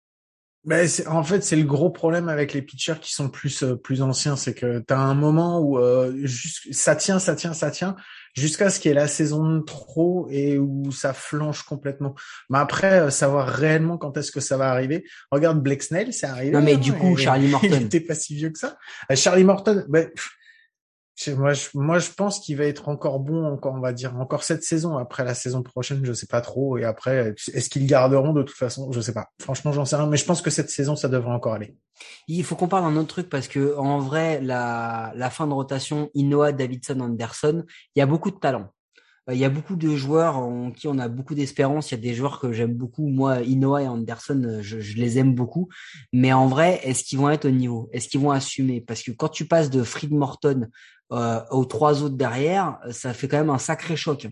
Ben, 0.63 0.87
en 1.07 1.23
fait, 1.23 1.43
c'est 1.43 1.55
le 1.55 1.63
gros 1.63 1.89
problème 1.89 2.29
avec 2.29 2.53
les 2.53 2.61
pitchers 2.61 2.99
qui 3.01 3.13
sont 3.13 3.29
plus 3.29 3.63
euh, 3.63 3.75
plus 3.75 4.03
anciens, 4.03 4.35
c'est 4.35 4.53
que 4.53 4.79
tu 4.87 4.93
as 4.93 4.99
un 4.99 5.15
moment 5.15 5.59
où 5.59 5.79
euh, 5.79 6.13
juste, 6.23 6.71
ça 6.71 6.95
tient, 6.95 7.17
ça 7.17 7.35
tient, 7.35 7.53
ça 7.53 7.71
tient, 7.71 7.95
jusqu'à 8.35 8.69
ce 8.69 8.79
qu'il 8.79 8.89
y 8.89 8.91
ait 8.91 8.95
la 8.95 9.07
saison 9.07 9.43
de 9.57 9.59
trop 9.61 10.27
et 10.29 10.59
où 10.59 10.91
ça 10.91 11.13
flanche 11.13 11.63
complètement. 11.63 12.13
Mais 12.51 12.59
après, 12.59 12.99
euh, 12.99 13.09
savoir 13.09 13.47
réellement 13.47 13.97
quand 13.97 14.15
est-ce 14.17 14.31
que 14.31 14.39
ça 14.39 14.55
va 14.55 14.69
arriver. 14.69 15.03
Regarde 15.31 15.63
Blake 15.63 15.81
Snell, 15.81 16.13
c'est 16.13 16.27
arrivé. 16.27 16.51
Non 16.51 16.61
mais 16.61 16.77
du 16.77 16.91
hein, 16.91 16.95
coup, 16.99 17.17
Charlie 17.17 17.47
Morton, 17.49 17.69
il 17.71 17.85
était 17.85 17.99
pas 17.99 18.13
si 18.13 18.35
vieux 18.35 18.51
que 18.51 18.59
ça. 18.59 18.77
Charlie 19.15 19.43
Morton, 19.43 19.83
ben, 19.89 20.11
moi, 21.29 21.53
je, 21.53 22.11
pense 22.11 22.39
qu'il 22.39 22.57
va 22.57 22.65
être 22.65 22.89
encore 22.89 23.19
bon, 23.19 23.59
on 23.63 23.79
va 23.79 23.93
dire, 23.93 24.15
encore 24.17 24.43
cette 24.43 24.63
saison. 24.63 24.97
Après 24.97 25.23
la 25.23 25.33
saison 25.33 25.61
prochaine, 25.61 26.01
je 26.03 26.13
sais 26.13 26.27
pas 26.27 26.41
trop. 26.41 26.77
Et 26.77 26.83
après, 26.83 27.33
est-ce 27.53 27.69
qu'ils 27.69 27.85
garderont 27.85 28.33
de 28.33 28.43
toute 28.43 28.55
façon? 28.55 28.91
Je 28.91 29.01
sais 29.01 29.13
pas. 29.13 29.27
Franchement, 29.41 29.71
j'en 29.71 29.85
sais 29.85 29.95
rien. 29.95 30.07
Mais 30.07 30.17
je 30.17 30.25
pense 30.25 30.41
que 30.41 30.49
cette 30.49 30.69
saison, 30.69 30.95
ça 30.95 31.09
devrait 31.09 31.31
encore 31.31 31.53
aller. 31.53 31.75
Il 32.27 32.43
faut 32.43 32.55
qu'on 32.55 32.67
parle 32.67 32.83
d'un 32.83 32.99
autre 32.99 33.09
truc 33.09 33.29
parce 33.29 33.47
que 33.47 33.75
en 33.77 33.99
vrai, 33.99 34.41
la, 34.41 35.11
la 35.15 35.29
fin 35.29 35.47
de 35.47 35.53
rotation, 35.53 36.09
Inoa, 36.13 36.51
Davidson, 36.51 36.99
Anderson, 36.99 37.63
il 37.95 37.99
y 37.99 38.01
a 38.01 38.05
beaucoup 38.05 38.31
de 38.31 38.37
talent. 38.37 38.71
Euh, 39.31 39.33
il 39.33 39.39
y 39.39 39.45
a 39.45 39.49
beaucoup 39.49 39.75
de 39.75 39.95
joueurs 39.95 40.37
en 40.37 40.71
qui 40.71 40.87
on 40.87 40.97
a 40.97 41.07
beaucoup 41.07 41.35
d'espérance. 41.35 41.91
Il 41.91 41.95
y 41.95 41.97
a 41.97 42.01
des 42.01 42.13
joueurs 42.13 42.39
que 42.39 42.51
j'aime 42.51 42.73
beaucoup. 42.73 43.07
Moi, 43.07 43.41
Inoa 43.41 43.83
et 43.83 43.87
Anderson, 43.87 44.41
euh, 44.43 44.61
je, 44.61 44.77
les 44.95 45.17
aime 45.17 45.33
beaucoup. 45.33 45.69
Mais 46.13 46.33
en 46.33 46.47
vrai, 46.47 46.79
est-ce 46.83 47.03
qu'ils 47.03 47.19
vont 47.19 47.29
être 47.29 47.45
au 47.45 47.51
niveau? 47.51 47.89
Est-ce 47.93 48.07
qu'ils 48.07 48.21
vont 48.21 48.31
assumer? 48.31 48.81
Parce 48.81 49.03
que 49.03 49.11
quand 49.11 49.29
tu 49.29 49.45
passes 49.45 49.69
de 49.69 49.83
Fried 49.83 50.11
Morton 50.11 50.67
euh, 51.11 51.41
aux 51.51 51.65
trois 51.65 52.03
autres 52.03 52.15
derrière, 52.15 52.79
ça 52.91 53.13
fait 53.13 53.27
quand 53.27 53.37
même 53.37 53.49
un 53.49 53.57
sacré 53.57 53.95
choc. 53.95 54.27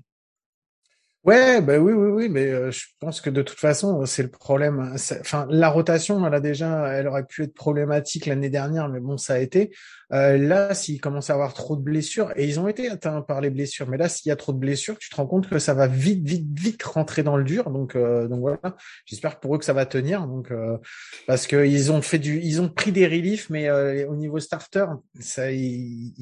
Ouais, 1.26 1.62
bah 1.62 1.78
oui, 1.78 1.92
oui, 1.92 2.10
oui, 2.12 2.30
mais 2.30 2.46
euh, 2.48 2.72
je 2.72 2.86
pense 3.02 3.20
que 3.20 3.30
de 3.30 3.42
toute 3.42 3.60
façon, 3.60 4.06
c'est 4.06 4.24
le 4.24 4.30
problème. 4.30 4.96
Enfin, 5.20 5.46
la 5.50 5.68
rotation, 5.70 6.26
elle 6.26 6.34
a 6.34 6.40
déjà, 6.40 6.88
elle 6.94 7.08
aurait 7.08 7.26
pu 7.26 7.44
être 7.44 7.54
problématique 7.54 8.26
l'année 8.26 8.50
dernière, 8.50 8.88
mais 8.88 9.02
bon, 9.02 9.18
ça 9.18 9.34
a 9.34 9.40
été. 9.40 9.76
Euh, 10.14 10.38
là, 10.38 10.74
s'ils 10.74 11.02
commencent 11.02 11.30
à 11.30 11.34
avoir 11.34 11.54
trop 11.54 11.76
de 11.76 11.82
blessures, 11.82 12.32
et 12.38 12.48
ils 12.48 12.58
ont 12.62 12.70
été 12.70 12.90
atteints 12.90 13.22
par 13.22 13.42
les 13.42 13.50
blessures, 13.50 13.90
mais 13.90 13.98
là, 13.98 14.08
s'il 14.08 14.30
y 14.30 14.32
a 14.32 14.38
trop 14.38 14.54
de 14.54 14.60
blessures, 14.60 14.98
tu 14.98 15.10
te 15.10 15.16
rends 15.18 15.28
compte 15.28 15.50
que 15.50 15.60
ça 15.60 15.74
va 15.74 15.88
vite, 15.88 16.26
vite, 16.26 16.48
vite 16.58 16.82
rentrer 16.84 17.22
dans 17.22 17.36
le 17.36 17.44
dur. 17.44 17.70
Donc, 17.70 17.98
euh, 17.98 18.30
donc 18.30 18.40
voilà. 18.40 18.78
J'espère 19.06 19.42
pour 19.42 19.56
eux 19.56 19.60
que 19.60 19.66
ça 19.66 19.74
va 19.74 19.86
tenir. 19.86 20.26
Donc, 20.26 20.52
euh, 20.52 20.78
parce 21.28 21.48
que 21.48 21.66
ils 21.66 21.92
ont 21.92 22.02
fait 22.02 22.20
du, 22.20 22.40
ils 22.40 22.62
ont 22.62 22.70
pris 22.70 22.94
des 22.94 23.06
reliefs, 23.06 23.50
mais 23.50 23.70
au 24.06 24.16
niveau 24.16 24.40
starter, 24.40 24.86
ça, 25.20 25.48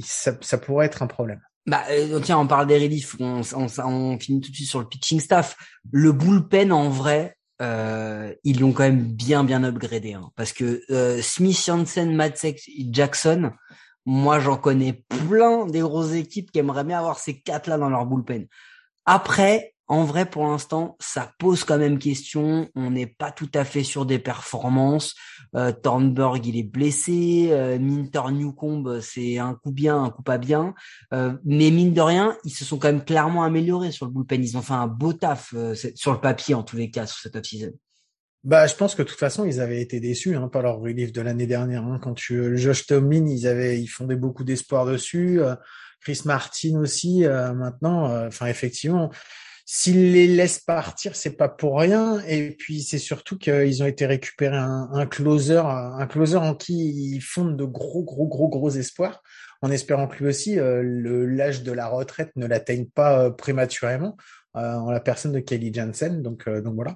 ça, 0.03 0.37
ça 0.41 0.57
pourrait 0.57 0.87
être 0.87 1.03
un 1.03 1.07
problème. 1.07 1.39
Bah, 1.67 1.83
euh, 1.89 2.21
tiens, 2.21 2.39
on 2.39 2.47
parle 2.47 2.65
des 2.67 2.77
reliefs, 2.77 3.17
on, 3.19 4.17
finit 4.17 4.39
tout 4.39 4.49
de 4.49 4.55
suite 4.55 4.69
sur 4.69 4.79
le 4.79 4.87
pitching 4.87 5.19
staff. 5.19 5.57
Le 5.91 6.13
bullpen, 6.13 6.71
en 6.71 6.89
vrai, 6.89 7.35
euh, 7.61 8.33
ils 8.45 8.61
l'ont 8.61 8.71
quand 8.71 8.83
même 8.83 9.03
bien, 9.03 9.43
bien 9.43 9.63
upgradé. 9.65 10.13
Hein, 10.13 10.31
parce 10.37 10.53
que 10.53 10.81
euh, 10.89 11.21
Smith, 11.21 11.61
Janssen, 11.65 12.15
Matzek, 12.15 12.61
Jackson, 12.89 13.51
moi, 14.05 14.39
j'en 14.39 14.55
connais 14.55 15.03
plein 15.27 15.65
des 15.65 15.81
grosses 15.81 16.13
équipes 16.13 16.51
qui 16.51 16.59
aimeraient 16.59 16.85
bien 16.85 16.99
avoir 16.99 17.19
ces 17.19 17.41
quatre-là 17.41 17.77
dans 17.77 17.89
leur 17.89 18.05
bullpen. 18.05 18.47
Après, 19.05 19.73
en 19.89 20.03
vrai, 20.03 20.29
pour 20.29 20.45
l'instant, 20.45 20.97
ça 20.99 21.31
pose 21.39 21.63
quand 21.63 21.77
même 21.77 21.97
question. 21.97 22.69
On 22.75 22.91
n'est 22.91 23.07
pas 23.07 23.31
tout 23.31 23.49
à 23.53 23.63
fait 23.63 23.83
sur 23.83 24.05
des 24.05 24.19
performances. 24.19 25.15
Euh, 25.55 25.71
Thornburg, 25.71 26.45
il 26.45 26.57
est 26.57 26.63
blessé. 26.63 27.49
Euh, 27.51 27.79
Minter 27.79 28.23
Newcomb, 28.31 28.99
c'est 28.99 29.37
un 29.37 29.53
coup 29.53 29.71
bien, 29.71 30.03
un 30.03 30.09
coup 30.09 30.23
pas 30.23 30.37
bien. 30.37 30.75
Euh, 31.13 31.33
mais 31.45 31.71
mine 31.71 31.93
de 31.93 32.01
rien, 32.01 32.37
ils 32.43 32.51
se 32.51 32.65
sont 32.65 32.77
quand 32.77 32.89
même 32.89 33.05
clairement 33.05 33.45
améliorés 33.45 33.93
sur 33.93 34.05
le 34.05 34.11
bullpen. 34.11 34.43
Ils 34.43 34.57
ont 34.57 34.61
fait 34.61 34.73
un 34.73 34.87
beau 34.87 35.13
taf 35.13 35.53
euh, 35.53 35.73
sur 35.73 36.11
le 36.11 36.19
papier, 36.19 36.53
en 36.53 36.63
tous 36.63 36.75
les 36.75 36.91
cas, 36.91 37.07
sur 37.07 37.19
cette 37.19 37.37
off-season. 37.37 37.71
Bah, 38.43 38.67
je 38.67 38.75
pense 38.75 38.93
que 38.93 39.03
de 39.03 39.07
toute 39.07 39.19
façon, 39.19 39.45
ils 39.45 39.61
avaient 39.61 39.81
été 39.81 40.01
déçus 40.01 40.35
hein, 40.35 40.49
par 40.49 40.63
leur 40.63 40.79
relief 40.79 41.13
de 41.13 41.21
l'année 41.21 41.47
dernière. 41.47 41.85
Hein. 41.85 41.99
Quand 42.01 42.13
tu, 42.13 42.35
le 42.35 42.57
Josh 42.57 42.87
Tomlin, 42.87 43.25
ils 43.25 43.47
avaient, 43.47 43.79
ils 43.79 43.87
fondaient 43.87 44.17
beaucoup 44.17 44.43
d'espoir 44.43 44.85
dessus. 44.85 45.39
Chris 46.01 46.21
Martin 46.25 46.77
aussi. 46.79 47.23
maintenant, 47.25 48.27
enfin, 48.27 48.47
effectivement 48.47 49.11
S'ils 49.69 50.13
les 50.13 50.27
laissent 50.27 50.59
partir, 50.59 51.17
c'est 51.17 51.35
pas 51.35 51.49
pour 51.49 51.77
rien. 51.77 52.21
Et 52.21 52.51
puis 52.51 52.81
c'est 52.81 52.97
surtout 52.97 53.37
qu'ils 53.37 53.83
ont 53.83 53.85
été 53.85 54.05
récupérer 54.05 54.55
un, 54.55 54.87
un, 54.93 55.05
closer, 55.05 55.61
un 55.61 56.07
closer 56.07 56.37
en 56.37 56.55
qui 56.55 57.15
ils 57.15 57.19
fondent 57.19 57.57
de 57.57 57.65
gros, 57.65 58.05
gros, 58.05 58.27
gros, 58.27 58.47
gros 58.47 58.69
espoirs, 58.69 59.21
en 59.61 59.69
espérant 59.69 60.07
que 60.07 60.19
lui 60.19 60.29
aussi 60.29 60.57
euh, 60.57 60.81
l'âge 61.27 61.63
de 61.63 61.73
la 61.73 61.89
retraite 61.89 62.31
ne 62.37 62.45
l'atteigne 62.47 62.85
pas 62.85 63.25
euh, 63.25 63.29
prématurément, 63.29 64.15
euh, 64.55 64.75
en 64.75 64.89
la 64.89 65.01
personne 65.01 65.33
de 65.33 65.41
Kelly 65.41 65.73
Jansen. 65.73 66.21
Donc, 66.21 66.47
donc 66.47 66.75
voilà. 66.75 66.95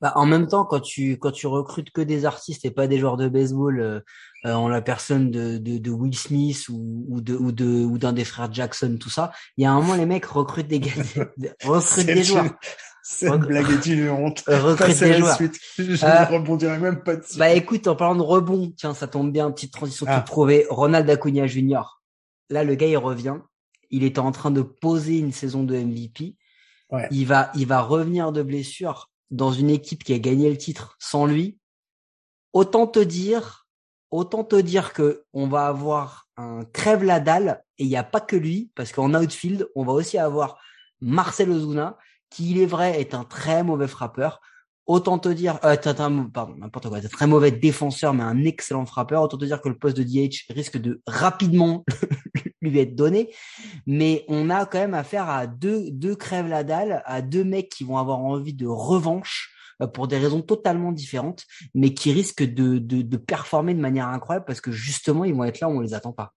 Bah, 0.00 0.14
en 0.14 0.24
même 0.24 0.46
temps, 0.46 0.64
quand 0.64 0.80
tu 0.80 1.18
quand 1.18 1.32
tu 1.32 1.46
recrutes 1.46 1.90
que 1.90 2.00
des 2.00 2.24
artistes 2.24 2.64
et 2.64 2.70
pas 2.70 2.86
des 2.86 2.98
joueurs 2.98 3.18
de 3.18 3.28
baseball, 3.28 4.02
euh, 4.46 4.52
en 4.54 4.68
la 4.68 4.80
personne 4.82 5.30
de, 5.30 5.58
de, 5.58 5.78
de 5.78 5.90
Will 5.90 6.16
Smith 6.16 6.68
ou, 6.68 7.04
ou 7.08 7.20
de 7.20 7.34
ou 7.34 7.50
de 7.52 7.66
ou 7.84 7.98
d'un 7.98 8.12
des 8.12 8.24
frères 8.24 8.52
Jackson, 8.52 8.96
tout 9.00 9.10
ça, 9.10 9.32
il 9.56 9.64
y 9.64 9.66
a 9.66 9.72
un 9.72 9.80
moment 9.80 9.94
les 9.94 10.06
mecs 10.06 10.26
recrutent 10.26 10.68
des 10.68 10.80
gars, 10.80 10.92
recrutent 11.64 12.06
des 12.06 12.22
joueurs. 12.24 12.54
C'est 13.02 13.26
une 13.28 13.36
blague 13.38 13.86
et 13.86 13.90
une 13.90 14.10
honte. 14.10 14.44
Recrute 14.46 14.76
Passer 14.86 15.04
à 15.06 15.08
des 15.14 15.18
joueurs. 15.20 15.34
suite. 15.36 15.58
Je 15.78 15.82
Euh, 16.04 16.26
ne 16.30 16.32
rebondirai 16.34 16.78
même 16.78 17.02
pas 17.02 17.16
dessus. 17.16 17.38
Bah 17.38 17.50
écoute, 17.54 17.86
en 17.88 17.96
parlant 17.96 18.16
de 18.16 18.22
rebond, 18.22 18.70
tiens, 18.76 18.92
ça 18.92 19.08
tombe 19.08 19.32
bien, 19.32 19.50
petite 19.50 19.72
transition 19.72 20.04
Ah. 20.08 20.20
trouvée. 20.20 20.66
Ronald 20.68 21.08
Acuna 21.08 21.46
Jr. 21.46 21.80
Là, 22.50 22.64
le 22.64 22.74
gars, 22.74 22.86
il 22.86 22.98
revient. 22.98 23.36
Il 23.90 24.04
était 24.04 24.18
en 24.18 24.30
train 24.30 24.50
de 24.50 24.60
poser 24.60 25.18
une 25.18 25.32
saison 25.32 25.64
de 25.64 25.74
MVP. 25.74 26.36
Ouais. 26.90 27.08
Il 27.10 27.24
va, 27.26 27.50
il 27.54 27.66
va 27.66 27.80
revenir 27.80 28.30
de 28.30 28.42
blessure 28.42 29.10
dans 29.30 29.52
une 29.52 29.70
équipe 29.70 30.04
qui 30.04 30.12
a 30.12 30.18
gagné 30.18 30.50
le 30.50 30.58
titre 30.58 30.94
sans 30.98 31.24
lui. 31.24 31.58
Autant 32.52 32.86
te 32.86 32.98
dire, 32.98 33.57
autant 34.10 34.44
te 34.44 34.56
dire 34.56 34.92
que 34.92 35.24
on 35.32 35.48
va 35.48 35.66
avoir 35.66 36.28
un 36.36 36.64
crève 36.72 37.04
la 37.04 37.20
dalle 37.20 37.62
et 37.78 37.84
il 37.84 37.88
n'y 37.88 37.96
a 37.96 38.04
pas 38.04 38.20
que 38.20 38.36
lui 38.36 38.70
parce 38.74 38.92
qu'en 38.92 39.14
outfield, 39.14 39.68
on 39.74 39.84
va 39.84 39.92
aussi 39.92 40.18
avoir 40.18 40.58
Marcel 41.00 41.50
Ozuna 41.50 41.96
qui, 42.30 42.50
il 42.50 42.60
est 42.60 42.66
vrai, 42.66 43.00
est 43.00 43.14
un 43.14 43.24
très 43.24 43.62
mauvais 43.62 43.88
frappeur. 43.88 44.40
Autant 44.86 45.18
te 45.18 45.28
dire, 45.28 45.58
euh, 45.64 45.76
pardon, 46.32 46.54
n'importe 46.56 46.88
quoi, 46.88 46.98
un 46.98 47.00
très 47.02 47.26
mauvais 47.26 47.50
défenseur, 47.50 48.14
mais 48.14 48.22
un 48.22 48.44
excellent 48.44 48.86
frappeur. 48.86 49.22
Autant 49.22 49.36
te 49.36 49.44
dire 49.44 49.60
que 49.60 49.68
le 49.68 49.78
poste 49.78 49.96
de 49.96 50.02
DH 50.02 50.50
risque 50.50 50.78
de 50.78 51.02
rapidement 51.06 51.84
lui 52.62 52.78
être 52.78 52.94
donné. 52.94 53.34
Mais 53.86 54.24
on 54.28 54.48
a 54.48 54.64
quand 54.64 54.78
même 54.78 54.94
affaire 54.94 55.28
à 55.28 55.46
deux, 55.46 55.90
deux 55.90 56.16
crèves 56.16 56.48
la 56.48 56.64
dalle, 56.64 57.02
à 57.04 57.20
deux 57.20 57.44
mecs 57.44 57.68
qui 57.68 57.84
vont 57.84 57.98
avoir 57.98 58.18
envie 58.18 58.54
de 58.54 58.66
revanche 58.66 59.54
pour 59.86 60.08
des 60.08 60.18
raisons 60.18 60.42
totalement 60.42 60.92
différentes, 60.92 61.44
mais 61.74 61.94
qui 61.94 62.12
risquent 62.12 62.42
de, 62.42 62.78
de, 62.78 63.02
de 63.02 63.16
performer 63.16 63.74
de 63.74 63.80
manière 63.80 64.08
incroyable 64.08 64.44
parce 64.46 64.60
que 64.60 64.72
justement, 64.72 65.24
ils 65.24 65.34
vont 65.34 65.44
être 65.44 65.60
là 65.60 65.68
où 65.68 65.76
on 65.76 65.80
les 65.80 65.94
attend 65.94 66.12
pas. 66.12 66.34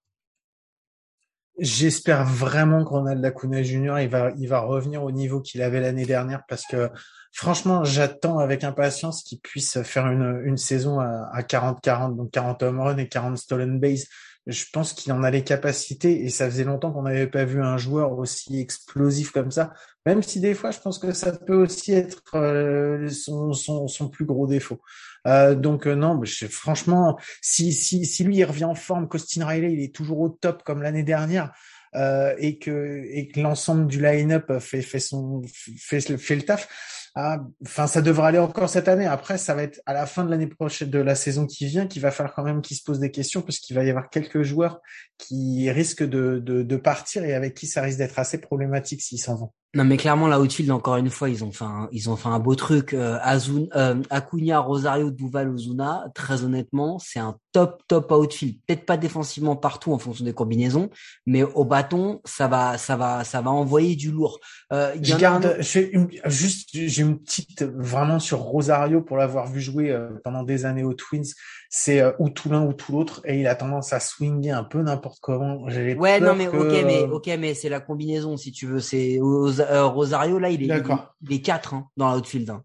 J'espère 1.60 2.26
vraiment 2.26 2.84
Ronald 2.84 3.24
Acuna 3.24 3.62
Jr. 3.62 4.00
il 4.02 4.10
va, 4.10 4.32
il 4.38 4.48
va 4.48 4.62
revenir 4.62 5.04
au 5.04 5.12
niveau 5.12 5.42
qu'il 5.42 5.62
avait 5.62 5.82
l'année 5.82 6.06
dernière 6.06 6.44
parce 6.48 6.66
que 6.66 6.90
franchement, 7.34 7.84
j'attends 7.84 8.40
avec 8.40 8.64
impatience 8.64 9.22
qu'il 9.24 9.40
puisse 9.40 9.82
faire 9.84 10.08
une, 10.08 10.58
saison 10.58 11.00
à 11.00 11.30
à 11.32 11.42
40-40, 11.42 12.16
donc 12.16 12.32
40 12.32 12.64
home 12.64 12.80
run 12.80 12.98
et 12.98 13.08
40 13.08 13.38
stolen 13.38 13.80
base. 13.80 14.08
Je 14.48 14.66
pense 14.74 14.94
qu'il 14.94 15.12
en 15.14 15.22
a 15.24 15.30
les 15.30 15.44
capacités 15.44 16.24
et 16.26 16.30
ça 16.30 16.50
faisait 16.50 16.64
longtemps 16.64 16.92
qu'on 16.92 17.04
n'avait 17.04 17.28
pas 17.28 17.46
vu 17.46 17.62
un 17.62 17.78
joueur 17.78 18.18
aussi 18.18 18.60
explosif 18.60 19.32
comme 19.32 19.52
ça. 19.52 19.72
Même 20.08 20.24
si 20.24 20.40
des 20.40 20.56
fois, 20.56 20.72
je 20.72 20.80
pense 20.80 20.98
que 20.98 21.14
ça 21.14 21.32
peut 21.32 21.56
aussi 21.56 21.94
être 21.94 22.24
euh, 22.36 23.08
son, 23.10 23.54
son, 23.54 23.88
son 23.88 24.10
plus 24.10 24.26
gros 24.26 24.48
défaut. 24.48 24.82
Euh, 25.28 25.54
donc 25.54 25.86
euh, 25.88 25.94
non, 25.94 26.20
je- 26.24 26.48
franchement, 26.48 27.20
si, 27.42 27.72
si, 27.72 28.06
si 28.06 28.24
lui 28.24 28.38
il 28.38 28.44
revient 28.46 28.64
en 28.66 28.74
forme, 28.76 29.08
qu'Austin 29.08 29.46
Riley 29.46 29.74
il 29.74 29.84
est 29.84 29.94
toujours 29.94 30.20
au 30.22 30.30
top 30.30 30.64
comme 30.64 30.82
l'année 30.82 31.04
dernière, 31.04 31.52
euh, 31.96 32.34
et 32.40 32.58
que 32.58 33.04
et 33.12 33.28
que 33.28 33.40
l'ensemble 33.42 33.86
du 33.88 34.02
line-up 34.02 34.60
fait 34.60 34.82
fait 34.82 35.00
son 35.00 35.42
fait, 35.78 36.18
fait 36.18 36.36
le 36.36 36.42
taf. 36.44 36.68
Ah, 37.16 37.40
Enfin, 37.66 37.88
ça 37.88 38.02
devrait 38.02 38.28
aller 38.28 38.40
encore 38.40 38.70
cette 38.70 38.88
année. 38.88 39.06
Après, 39.06 39.38
ça 39.38 39.54
va 39.54 39.64
être 39.64 39.82
à 39.86 39.94
la 39.94 40.06
fin 40.06 40.24
de 40.24 40.30
l'année 40.30 40.48
prochaine, 40.48 40.90
de 40.90 41.00
la 41.00 41.16
saison 41.16 41.46
qui 41.46 41.66
vient, 41.66 41.88
qu'il 41.88 42.02
va 42.02 42.12
falloir 42.12 42.34
quand 42.34 42.44
même 42.44 42.62
qu'il 42.62 42.78
se 42.78 42.84
pose 42.84 43.00
des 43.00 43.12
questions, 43.12 43.42
parce 43.42 43.60
qu'il 43.60 43.76
va 43.76 43.84
y 43.84 43.90
avoir 43.90 44.10
quelques 44.10 44.44
joueurs 44.44 44.80
qui 45.18 45.70
risquent 45.70 46.08
de, 46.08 46.40
de, 46.40 46.76
partir 46.78 47.24
et 47.24 47.34
avec 47.34 47.54
qui 47.54 47.68
ça 47.68 47.82
risque 47.82 47.98
d'être 47.98 48.18
assez 48.18 48.40
problématique 48.40 49.02
s'ils 49.02 49.20
s'en 49.20 49.36
vont. 49.36 49.52
Non, 49.74 49.84
mais 49.84 49.98
clairement, 49.98 50.28
là, 50.28 50.40
outfield, 50.40 50.72
encore 50.72 50.98
une 50.98 51.10
fois, 51.10 51.30
ils 51.30 51.44
ont 51.44 51.52
fait 51.52 51.66
un, 51.66 51.88
ils 51.92 52.10
ont 52.10 52.16
fait 52.16 52.28
un 52.28 52.40
beau 52.40 52.56
truc. 52.56 52.94
Euh, 52.94 53.20
euh, 53.76 54.02
Acuna, 54.10 54.60
Rosario, 54.60 55.12
Duval, 55.12 55.50
Ozuna, 55.50 56.06
très 56.14 56.44
honnêtement, 56.44 57.00
c'est 57.00 57.20
un 57.20 57.38
top, 57.52 57.84
top 57.88 58.12
outfield. 58.12 58.58
Peut-être 58.66 58.86
pas 58.86 58.98
défensivement 58.98 59.56
partout 59.56 59.94
en 59.94 59.98
fonction 59.98 60.26
des 60.26 60.34
combinaisons, 60.34 60.90
mais 61.26 61.44
au 61.44 61.66
bâton, 61.66 62.22
ça 62.26 62.48
va, 62.48 62.78
ça 62.78 62.96
va, 62.96 63.24
ça 63.24 63.42
va 63.42 63.52
envoyer 63.52 63.96
du 63.96 64.12
lourd. 64.12 64.40
Euh, 64.72 64.94
y 64.96 65.06
Je 65.06 65.14
en 65.14 65.16
a 65.16 65.18
un 65.18 65.20
garde, 65.20 65.58
une, 65.92 66.10
juste, 66.26 66.70
j'ai 66.74 67.02
une 67.02 67.20
petite 67.20 67.64
vraiment 67.64 68.20
sur 68.20 68.40
Rosario 68.40 69.02
pour 69.02 69.18
l'avoir 69.18 69.48
vu 69.48 69.62
jouer 69.62 69.92
euh, 69.92 70.10
pendant 70.24 70.44
des 70.44 70.66
années 70.66 70.84
aux 70.84 70.94
Twins. 70.94 71.34
C'est 71.70 72.02
euh, 72.02 72.12
ou 72.20 72.30
tout 72.30 72.50
l'un 72.50 72.66
ou 72.66 72.74
tout 72.74 72.92
l'autre 72.92 73.22
et 73.24 73.40
il 73.40 73.48
a 73.48 73.56
tendance 73.56 73.94
à 73.94 74.00
swinger 74.00 74.52
un 74.52 74.64
peu 74.64 74.82
n'importe 74.82 75.20
comment. 75.22 75.64
Ouais, 75.64 76.20
non, 76.20 76.36
mais 76.36 76.48
que, 76.48 76.58
ok, 76.58 76.86
mais 76.86 77.04
ok, 77.04 77.30
mais 77.40 77.54
c'est 77.54 77.70
la 77.70 77.80
combinaison 77.80 78.36
si 78.36 78.52
tu 78.52 78.66
veux. 78.66 78.80
C'est 78.80 79.20
euh, 79.20 79.86
Rosario 79.86 80.38
là, 80.38 80.50
il 80.50 80.62
est, 80.62 80.66
il 80.66 80.72
est, 80.72 80.76
D'accord. 80.76 81.16
il 81.22 81.34
est 81.34 81.42
quatre 81.42 81.74
hein, 81.74 81.88
dans 81.96 82.14
l'outfield. 82.14 82.50
Hein. 82.50 82.64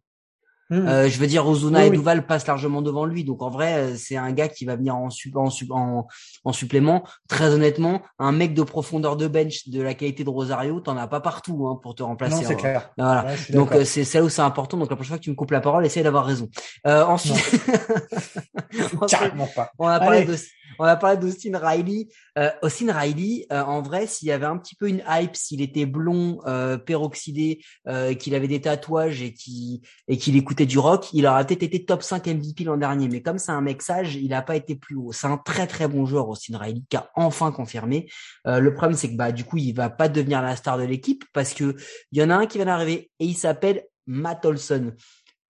Hmm. 0.71 0.87
Euh, 0.87 1.09
je 1.09 1.19
veux 1.19 1.27
dire, 1.27 1.47
Ozuna 1.47 1.81
Oui, 1.81 1.87
et 1.87 1.91
oui. 1.91 1.97
Duval 1.99 2.27
passent 2.27 2.47
largement 2.47 2.83
devant 2.83 3.05
lui, 3.05 3.25
donc 3.25 3.43
en 3.43 3.51
vrai, 3.51 3.75
euh, 3.75 3.95
c'est 3.97 4.17
un 4.17 4.33
gars 4.33 4.49
qui 4.49 4.65
va 4.65 4.77
venir 4.77 4.97
en, 4.97 5.11
sup- 5.11 5.37
en, 5.37 5.51
sup- 5.51 5.71
en, 5.73 6.07
en 6.45 6.53
supplément. 6.53 7.05
Très 7.29 7.53
honnêtement, 7.53 8.03
un 8.19 8.33
mec 8.33 8.55
de 8.55 8.63
profondeur 8.63 9.17
de 9.17 9.29
bench 9.29 9.69
de 9.69 9.81
la 9.83 9.95
qualité 9.95 10.25
de 10.25 10.31
Rosario, 10.31 10.81
t'en 10.81 10.97
as 10.97 11.07
pas 11.07 11.21
partout 11.21 11.67
hein, 11.69 11.79
pour 11.83 11.95
te 11.95 12.03
remplacer. 12.03 12.37
non, 12.37 12.43
c'est 12.47 12.55
hein. 12.55 12.57
clair. 12.57 12.91
Voilà. 12.99 13.25
Ouais, 13.27 13.37
je 13.37 13.43
suis 13.45 13.55
Donc 13.55 13.73
euh, 13.73 13.85
c'est 13.85 14.13
là 14.15 14.23
où 14.25 14.29
c'est 14.29 14.43
important. 14.43 14.77
Donc 14.77 14.91
la 14.91 14.97
prochaine 14.97 15.11
fois 15.11 15.19
que 15.19 15.25
tu 15.25 15.31
me 15.31 15.35
coupes 15.37 15.51
la 15.51 15.61
parole, 15.61 15.85
essaye 15.87 16.03
d'avoir 16.03 16.25
raison. 16.27 16.49
Euh, 16.87 17.05
ensuite, 17.05 17.35
Ensuite, 17.37 19.07
Carrément 19.09 19.49
pas. 19.55 19.71
on 19.79 19.87
a 19.89 19.99
parlé 19.99 20.19
Allez. 20.19 20.27
de, 20.27 20.37
on 20.79 20.85
a 20.85 20.97
parlé 20.97 21.17
d'Austin 21.17 21.59
Riley. 21.59 22.09
Euh, 22.39 22.51
Austin 22.63 22.93
Riley, 22.93 23.47
euh, 23.53 23.63
en 23.63 23.83
vrai, 23.83 24.07
s'il 24.07 24.29
y 24.29 24.33
avait 24.33 24.47
un 24.47 24.59
petit 24.59 24.75
peu 24.75 24.89
une 24.89 25.03
hype, 25.09 25.37
s'il 25.37 25.61
était 25.61 25.87
blond, 25.87 26.41
euh, 26.47 26.79
peroxydé, 26.79 27.61
euh, 27.89 28.15
qu'il 28.15 28.35
avait 28.35 28.49
des 28.49 28.61
tatouages 28.61 29.23
et 29.23 29.33
qui 29.33 29.83
et 30.09 30.17
qu'il 30.17 30.37
écoutait 30.37 30.67
du 30.67 30.79
rock, 30.79 31.09
il 31.13 31.27
aurait 31.27 31.47
peut-être 31.47 31.63
été 31.63 31.85
top 31.85 32.03
5 32.03 32.27
MVP 32.27 32.65
l'an 32.65 32.77
dernier. 32.77 33.09
Mais 33.09 33.23
comme 33.23 33.39
c'est 33.39 33.53
un 33.53 33.61
mec 33.61 33.83
sage, 33.83 34.17
il 34.17 34.29
n'a 34.29 34.43
pas 34.43 34.57
été 34.57 34.75
plus 34.75 34.97
haut. 34.97 35.13
C'est 35.13 35.27
un 35.27 35.39
très 35.39 35.67
très 35.67 35.89
bon 35.89 36.07
joueur, 36.07 36.29
Austin 36.29 36.59
Riley, 36.59 36.83
qui 36.89 36.97
a 36.97 37.11
enfin 37.15 37.53
confirmé. 37.53 38.09
Le 38.45 38.75
problème, 38.75 38.97
c'est 38.97 39.11
que 39.11 39.17
bah 39.17 39.33
du 39.33 39.45
coup, 39.45 39.59
il 39.59 39.73
va 39.73 39.91
pas 39.91 40.09
devenir 40.09 40.43
la 40.43 40.57
star 40.57 40.79
de 40.79 40.85
l'équipe 40.85 41.25
parce 41.33 41.55
que 41.55 41.77
il 42.13 42.19
y 42.19 42.23
en 42.23 42.31
a 42.31 42.37
un 42.37 42.47
qui 42.47 42.59
vient 42.59 42.67
d'arriver 42.67 43.11
et 43.19 43.25
il 43.25 43.37
s'appelle 43.37 43.85
Matt 44.07 44.45
Olson 44.45 44.93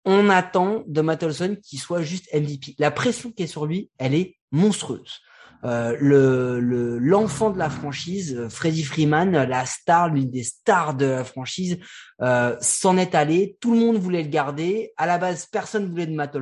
on 0.06 0.30
attend 0.30 0.84
de 0.88 1.02
Matt 1.02 1.24
Olson 1.24 1.58
qu'il 1.64 1.80
soit 1.80 2.02
juste 2.02 2.28
MVP. 2.34 2.76
La 2.80 2.92
pression 2.92 3.32
qui 3.32 3.44
est 3.44 3.48
sur 3.48 3.66
lui, 3.66 3.90
elle 3.98 4.16
est 4.16 4.38
monstrueuse. 4.52 5.22
Euh, 5.64 5.96
le 6.00 6.60
le- 6.60 6.98
l'enfant 6.98 7.52
de 7.52 7.60
la 7.60 7.70
franchise, 7.70 8.48
Freddie 8.50 8.84
Freeman, 8.84 9.32
la 9.32 9.66
star, 9.68 10.10
l'une 10.10 10.32
des 10.32 10.44
stars 10.44 10.96
de 10.96 11.06
la 11.06 11.24
franchise, 11.24 11.78
euh, 12.22 12.56
s'en 12.60 12.98
est 12.98 13.14
allé. 13.14 13.58
Tout 13.60 13.74
le 13.74 13.80
monde 13.80 13.98
voulait 13.98 14.24
le 14.24 14.30
garder. 14.30 14.92
À 14.98 15.06
la 15.06 15.20
base, 15.20 15.46
personne 15.46 15.88
voulait 15.88 16.08
de 16.08 16.16
Matt. 16.16 16.36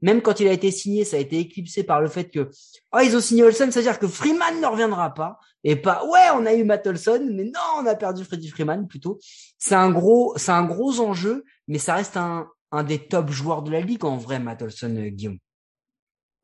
Même 0.00 0.22
quand 0.22 0.40
il 0.40 0.48
a 0.48 0.52
été 0.52 0.72
signé, 0.72 1.04
ça 1.04 1.18
a 1.18 1.20
été 1.20 1.38
éclipsé 1.38 1.84
par 1.84 2.00
le 2.00 2.08
fait 2.08 2.30
que 2.30 2.50
oh 2.92 2.98
ils 3.00 3.16
ont 3.16 3.20
signé 3.20 3.44
Olson, 3.44 3.68
c'est-à-dire 3.70 4.00
que 4.00 4.08
Freeman 4.08 4.60
ne 4.60 4.66
reviendra 4.66 5.14
pas. 5.14 5.38
Et 5.62 5.76
pas 5.76 6.04
ouais, 6.06 6.28
on 6.34 6.44
a 6.44 6.54
eu 6.54 6.64
Matt 6.64 6.84
mais 6.86 7.44
non, 7.44 7.60
on 7.78 7.86
a 7.86 7.94
perdu 7.94 8.24
Freddie 8.24 8.50
Freeman 8.50 8.88
plutôt. 8.88 9.20
C'est 9.58 9.76
un 9.76 9.90
gros, 9.92 10.34
c'est 10.36 10.50
un 10.50 10.64
gros 10.64 10.98
enjeu, 10.98 11.44
mais 11.68 11.78
ça 11.78 11.94
reste 11.94 12.16
un 12.16 12.48
un 12.72 12.82
des 12.84 12.98
top 13.06 13.30
joueurs 13.30 13.62
de 13.62 13.70
la 13.70 13.80
ligue 13.80 14.04
en 14.04 14.16
vrai, 14.16 14.40
Matt 14.40 14.62
Olson, 14.62 14.96
euh, 14.96 15.08
Guillaume. 15.08 15.38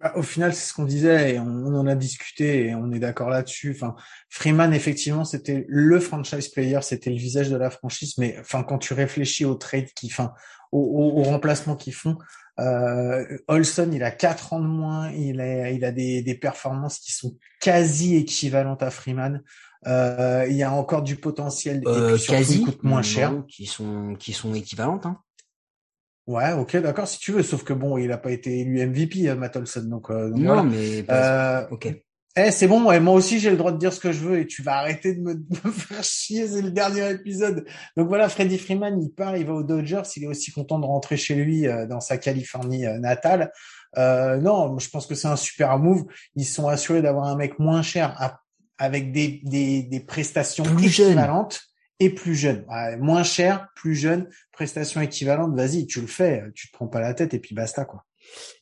Bah, 0.01 0.12
au 0.14 0.23
final, 0.23 0.55
c'est 0.55 0.69
ce 0.69 0.75
qu'on 0.75 0.85
disait 0.85 1.35
et 1.35 1.38
on, 1.41 1.47
on 1.47 1.75
en 1.75 1.87
a 1.88 1.97
discuté 1.97 2.67
et 2.69 2.75
on 2.77 2.93
est 2.93 3.01
d'accord 3.01 3.31
là-dessus. 3.31 3.73
Enfin, 3.75 3.97
Freeman, 4.29 4.73
effectivement, 4.73 5.25
c'était 5.25 5.64
le 5.69 5.99
franchise 5.99 6.49
player, 6.51 6.79
c'était 6.83 7.11
le 7.11 7.17
visage 7.17 7.51
de 7.51 7.57
la 7.57 7.71
franchise. 7.71 8.14
Mais 8.19 8.37
enfin, 8.38 8.62
quand 8.62 8.79
tu 8.79 8.95
réfléchis 8.95 9.45
aux 9.45 9.57
trades 9.57 9.91
qui, 9.97 10.07
enfin, 10.07 10.33
au, 10.71 10.79
au, 10.81 11.21
au 11.21 11.23
remplacement 11.25 11.75
qu'ils 11.75 11.95
font, 11.95 12.17
euh, 12.61 13.38
Olson, 13.49 13.91
il 13.93 14.05
a 14.05 14.12
quatre 14.12 14.53
ans 14.53 14.61
de 14.61 14.67
moins, 14.67 15.11
il 15.11 15.41
a, 15.41 15.71
il 15.71 15.85
a 15.85 15.91
des, 15.91 16.23
des 16.23 16.35
performances 16.37 16.99
qui 17.01 17.12
sont 17.12 17.37
quasi 17.61 18.17
équivalentes 18.17 18.83
à 18.85 18.91
Freeman. 18.91 19.43
Euh, 19.87 20.45
il 20.49 20.57
y 20.57 20.64
a 20.64 20.73
encore 20.73 21.03
du 21.03 21.17
potentiel 21.17 21.83
et 21.85 21.87
Euh, 21.87 22.12
puis 22.14 22.21
surtout, 22.21 22.38
quasi, 22.38 22.59
il 22.59 22.64
coûte 22.64 22.83
moins 22.85 22.97
non, 22.99 23.03
cher. 23.03 23.45
qui 23.49 23.67
sont 23.67 24.14
qui 24.17 24.33
sont 24.33 24.55
équivalentes. 24.55 25.07
Hein. 25.07 25.19
Ouais, 26.29 26.53
ok, 26.53 26.77
d'accord, 26.77 27.09
si 27.09 27.19
tu 27.19 27.33
veux. 27.33 27.43
Sauf 27.43 27.64
que 27.64 27.73
bon, 27.73 27.97
il 27.99 28.12
a 28.12 28.19
pas 28.19 28.31
été 28.31 28.61
élu 28.61 28.87
MVP, 28.87 29.29
euh, 29.29 29.35
Matt 29.35 29.57
Olson. 29.57 29.83
Donc, 29.88 30.11
euh, 30.11 30.29
donc 30.29 30.38
Non, 30.38 30.45
voilà. 30.55 30.62
mais 30.62 31.05
Euh, 31.11 31.67
ok. 31.71 31.88
Eh, 32.37 32.51
c'est 32.53 32.69
bon, 32.69 32.85
ouais, 32.85 33.01
moi 33.01 33.14
aussi 33.14 33.41
j'ai 33.41 33.51
le 33.51 33.57
droit 33.57 33.73
de 33.73 33.79
dire 33.79 33.93
ce 33.93 33.99
que 33.99 34.12
je 34.12 34.21
veux 34.21 34.38
et 34.38 34.47
tu 34.47 34.62
vas 34.62 34.77
arrêter 34.77 35.14
de 35.14 35.21
me, 35.23 35.35
de 35.35 35.57
me 35.64 35.73
faire 35.73 36.05
chier, 36.05 36.47
c'est 36.47 36.62
le 36.62 36.71
dernier 36.71 37.11
épisode. 37.11 37.64
Donc 37.97 38.07
voilà, 38.09 38.29
Freddie 38.29 38.59
Freeman, 38.59 39.01
il 39.03 39.11
part, 39.11 39.37
il 39.37 39.45
va 39.47 39.55
aux 39.55 39.62
Dodgers, 39.64 40.03
il 40.17 40.25
est 40.25 40.27
aussi 40.29 40.53
content 40.53 40.79
de 40.79 40.85
rentrer 40.85 41.17
chez 41.17 41.35
lui 41.35 41.67
euh, 41.67 41.87
dans 41.87 41.99
sa 42.01 42.17
Californie 42.19 42.87
euh, 42.87 42.99
natale. 42.99 43.51
Euh, 43.97 44.37
non, 44.37 44.79
je 44.79 44.88
pense 44.91 45.07
que 45.07 45.14
c'est 45.17 45.27
un 45.29 45.35
super 45.37 45.79
move. 45.79 46.05
Ils 46.37 46.45
sont 46.45 46.69
assurés 46.69 47.03
d'avoir 47.03 47.25
un 47.27 47.37
mec 47.37 47.59
moins 47.59 47.83
cher 47.83 48.14
à- 48.23 48.38
avec 48.77 49.11
des, 49.11 49.41
des, 49.45 49.83
des 49.83 50.01
prestations 50.01 50.62
Plus 50.62 50.91
jeune. 50.91 51.19
Et 52.01 52.11
plus 52.11 52.35
jeune. 52.35 52.65
Ouais, 52.69 52.97
moins 52.97 53.23
cher, 53.23 53.69
plus 53.75 53.95
jeune, 53.95 54.29
prestations 54.53 55.01
équivalentes, 55.01 55.55
vas-y, 55.57 55.87
tu 55.87 56.01
le 56.01 56.07
fais, 56.09 56.45
tu 56.55 56.69
te 56.69 56.73
prends 56.77 56.89
pas 56.89 57.01
la 57.01 57.15
tête 57.15 57.35
et 57.35 57.41
puis 57.41 57.55
basta 57.55 57.85
quoi. 57.85 58.08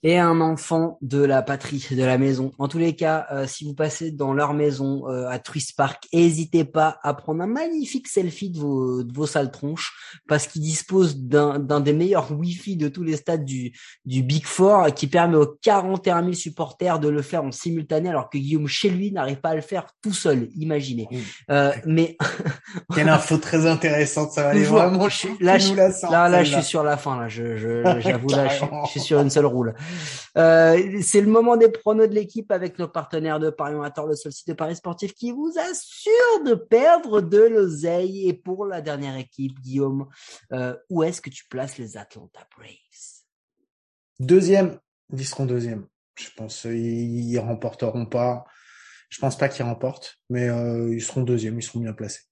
Et 0.02 0.18
un 0.18 0.40
enfant 0.40 0.98
de 1.02 1.22
la 1.22 1.42
patrie, 1.42 1.86
de 1.90 2.04
la 2.04 2.18
maison. 2.18 2.52
En 2.58 2.68
tous 2.68 2.78
les 2.78 2.94
cas, 2.94 3.26
euh, 3.32 3.46
si 3.46 3.64
vous 3.64 3.74
passez 3.74 4.10
dans 4.10 4.32
leur 4.32 4.54
maison 4.54 5.08
euh, 5.08 5.28
à 5.28 5.38
Twist 5.38 5.76
Park, 5.76 6.06
n'hésitez 6.12 6.64
pas 6.64 6.98
à 7.02 7.14
prendre 7.14 7.42
un 7.42 7.46
magnifique 7.46 8.08
selfie 8.08 8.50
de 8.50 8.58
vos, 8.58 9.02
de 9.02 9.12
vos 9.12 9.26
sales 9.26 9.50
tronches 9.50 10.20
parce 10.28 10.46
qu'ils 10.46 10.62
disposent 10.62 11.16
d'un 11.18 11.80
des 11.80 11.92
meilleurs 11.92 12.30
Wi-Fi 12.30 12.76
de 12.76 12.88
tous 12.88 13.02
les 13.02 13.16
stades 13.16 13.44
du, 13.44 13.72
du 14.04 14.22
Big 14.22 14.44
Four 14.44 14.94
qui 14.94 15.06
permet 15.06 15.36
aux 15.36 15.46
41 15.46 16.22
000 16.22 16.32
supporters 16.34 17.00
de 17.00 17.08
le 17.08 17.22
faire 17.22 17.44
en 17.44 17.50
simultané 17.50 18.08
alors 18.08 18.30
que 18.30 18.38
Guillaume 18.38 18.68
chez 18.68 18.90
lui 18.90 19.12
n'arrive 19.12 19.40
pas 19.40 19.50
à 19.50 19.54
le 19.54 19.60
faire 19.60 19.86
tout 20.02 20.12
seul, 20.12 20.48
imaginez. 20.56 21.08
Euh, 21.50 21.72
mais 21.84 22.16
quelle 22.94 23.08
info 23.08 23.38
très 23.38 23.66
intéressante, 23.66 24.32
ça 24.32 24.42
va 24.42 24.48
aller 24.50 24.64
vraiment. 24.64 25.08
Je, 25.08 25.28
là, 25.40 25.58
je, 25.58 25.74
là, 25.74 26.28
là, 26.28 26.44
je 26.44 26.54
suis 26.54 26.62
sur 26.62 26.82
la 26.82 26.96
fin 26.96 27.20
là. 27.20 27.28
Je, 27.28 27.56
j'avoue 28.00 28.28
là, 28.30 28.48
je, 28.48 28.90
suis 28.90 29.00
sur 29.00 29.20
une 29.20 29.30
seule 29.30 29.46
Euh, 30.36 31.00
c'est 31.02 31.20
le 31.20 31.28
moment 31.28 31.56
des 31.56 31.68
pronos 31.68 32.08
de 32.08 32.14
l'équipe 32.14 32.50
avec 32.50 32.78
nos 32.78 32.88
partenaires 32.88 33.40
de 33.40 33.50
Paris 33.50 33.74
Amateur, 33.74 34.06
le 34.06 34.14
seul 34.14 34.32
site 34.32 34.48
de 34.48 34.52
Paris 34.54 34.76
sportif 34.76 35.14
qui 35.14 35.32
vous 35.32 35.52
assure 35.58 36.44
de 36.44 36.54
perdre 36.54 37.20
de 37.20 37.38
l'oseille. 37.38 38.28
Et 38.28 38.34
pour 38.34 38.66
la 38.66 38.80
dernière 38.80 39.16
équipe, 39.16 39.58
Guillaume, 39.60 40.06
euh, 40.52 40.76
où 40.90 41.02
est-ce 41.02 41.20
que 41.20 41.30
tu 41.30 41.46
places 41.48 41.78
les 41.78 41.96
Atlanta 41.96 42.46
Braves? 42.56 43.24
Deuxième, 44.18 44.78
ils 45.12 45.26
seront 45.26 45.46
deuxième. 45.46 45.86
Je 46.18 46.28
pense 46.36 46.64
ils, 46.64 47.30
ils 47.30 47.38
remporteront 47.38 48.06
pas. 48.06 48.44
Je 49.08 49.20
pense 49.20 49.38
pas 49.38 49.48
qu'ils 49.48 49.64
remportent, 49.64 50.16
mais 50.30 50.48
euh, 50.48 50.92
ils 50.92 51.02
seront 51.02 51.22
deuxième, 51.22 51.58
ils 51.58 51.62
seront 51.62 51.80
bien 51.80 51.92
placés. 51.92 52.25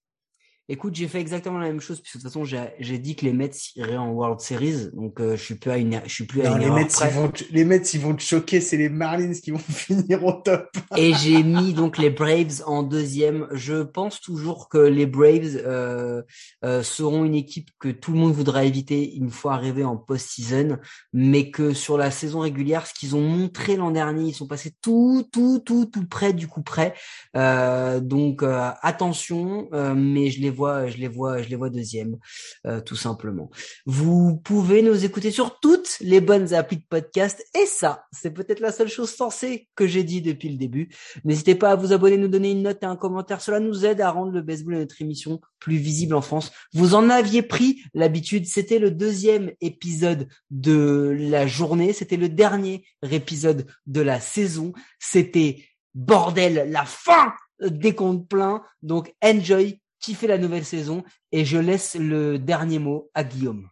Écoute, 0.67 0.95
j'ai 0.95 1.07
fait 1.07 1.19
exactement 1.19 1.59
la 1.59 1.67
même 1.67 1.79
chose 1.79 2.01
puisque 2.01 2.17
de 2.17 2.21
toute 2.23 2.31
façon 2.31 2.43
j'ai 2.43 2.97
dit 2.97 3.15
que 3.15 3.23
les 3.23 3.33
Mets 3.33 3.51
iraient 3.75 3.97
en 3.97 4.09
World 4.09 4.39
Series, 4.39 4.87
donc 4.93 5.21
euh, 5.21 5.37
je 5.37 5.43
suis 5.43 5.53
plus 5.53 5.69
à 5.69 5.77
une, 5.77 6.01
je 6.05 6.11
suis 6.11 6.23
plus 6.23 6.41
à 6.41 6.53
une 6.53 6.57
les 6.57 6.71
Mets, 6.71 6.87
ils 6.87 7.13
vont, 7.13 7.31
les 7.51 7.65
Mets, 7.65 7.81
ils 7.93 7.99
vont 7.99 8.15
te 8.15 8.23
choquer, 8.23 8.59
c'est 8.61 8.77
les 8.77 8.89
Marlins 8.89 9.33
qui 9.33 9.51
vont 9.51 9.59
finir 9.69 10.25
au 10.25 10.33
top. 10.33 10.67
Et 10.97 11.13
j'ai 11.13 11.43
mis 11.43 11.73
donc 11.75 11.99
les 11.99 12.09
Braves 12.09 12.63
en 12.65 12.81
deuxième. 12.81 13.47
Je 13.51 13.83
pense 13.83 14.21
toujours 14.21 14.67
que 14.67 14.79
les 14.79 15.05
Braves 15.05 15.61
euh, 15.63 16.23
euh, 16.63 16.81
seront 16.81 17.25
une 17.25 17.35
équipe 17.35 17.69
que 17.79 17.89
tout 17.89 18.13
le 18.13 18.17
monde 18.17 18.33
voudra 18.33 18.63
éviter 18.63 19.13
une 19.13 19.29
fois 19.29 19.53
arrivé 19.53 19.83
en 19.83 19.97
post-season, 19.97 20.79
mais 21.13 21.51
que 21.51 21.75
sur 21.75 21.95
la 21.95 22.09
saison 22.09 22.39
régulière, 22.39 22.87
ce 22.87 22.95
qu'ils 22.95 23.15
ont 23.15 23.21
montré 23.21 23.75
l'an 23.75 23.91
dernier, 23.91 24.29
ils 24.29 24.33
sont 24.33 24.47
passés 24.47 24.73
tout, 24.81 25.29
tout, 25.31 25.59
tout, 25.59 25.85
tout 25.85 26.07
près 26.07 26.33
du 26.33 26.47
coup 26.47 26.63
près. 26.63 26.95
Euh, 27.37 27.99
donc 27.99 28.41
attention, 28.41 29.69
mais 29.71 30.31
je 30.31 30.41
les 30.41 30.54
vois, 30.55 30.87
je 30.87 30.97
les 30.97 31.07
vois, 31.07 31.41
je 31.41 31.49
les 31.49 31.55
vois 31.55 31.69
deuxième, 31.69 32.17
euh, 32.65 32.81
tout 32.81 32.95
simplement. 32.95 33.51
Vous 33.85 34.37
pouvez 34.37 34.81
nous 34.81 35.05
écouter 35.05 35.31
sur 35.31 35.59
toutes 35.59 35.97
les 36.01 36.21
bonnes 36.21 36.53
applis 36.53 36.77
de 36.77 36.85
podcast, 36.89 37.45
et 37.53 37.65
ça, 37.65 38.05
c'est 38.11 38.31
peut-être 38.31 38.59
la 38.59 38.71
seule 38.71 38.89
chose 38.89 39.11
sensée 39.11 39.67
que 39.75 39.85
j'ai 39.85 40.03
dit 40.03 40.21
depuis 40.21 40.49
le 40.49 40.57
début. 40.57 40.89
N'hésitez 41.23 41.55
pas 41.55 41.71
à 41.71 41.75
vous 41.75 41.93
abonner, 41.93 42.17
nous 42.17 42.27
donner 42.27 42.51
une 42.51 42.63
note 42.63 42.81
et 42.81 42.85
un 42.85 42.95
commentaire. 42.95 43.41
Cela 43.41 43.59
nous 43.59 43.85
aide 43.85 44.01
à 44.01 44.09
rendre 44.09 44.31
le 44.31 44.41
baseball 44.41 44.75
et 44.75 44.79
notre 44.79 45.01
émission 45.01 45.41
plus 45.59 45.77
visible 45.77 46.15
en 46.15 46.21
France. 46.21 46.51
Vous 46.73 46.95
en 46.95 47.09
aviez 47.09 47.41
pris 47.41 47.81
l'habitude. 47.93 48.45
C'était 48.45 48.79
le 48.79 48.91
deuxième 48.91 49.51
épisode 49.61 50.27
de 50.51 51.15
la 51.17 51.47
journée. 51.47 51.93
C'était 51.93 52.17
le 52.17 52.29
dernier 52.29 52.85
épisode 53.11 53.65
de 53.85 54.01
la 54.01 54.19
saison. 54.19 54.73
C'était 54.99 55.65
bordel, 55.93 56.69
la 56.71 56.85
fin 56.85 57.33
des 57.61 57.95
comptes 57.95 58.27
pleins. 58.27 58.63
Donc 58.81 59.13
enjoy, 59.23 59.81
fait 60.13 60.27
la 60.27 60.37
nouvelle 60.37 60.65
saison 60.65 61.03
et 61.31 61.45
je 61.45 61.57
laisse 61.57 61.95
le 61.95 62.37
dernier 62.37 62.79
mot 62.79 63.09
à 63.13 63.23
Guillaume. 63.23 63.69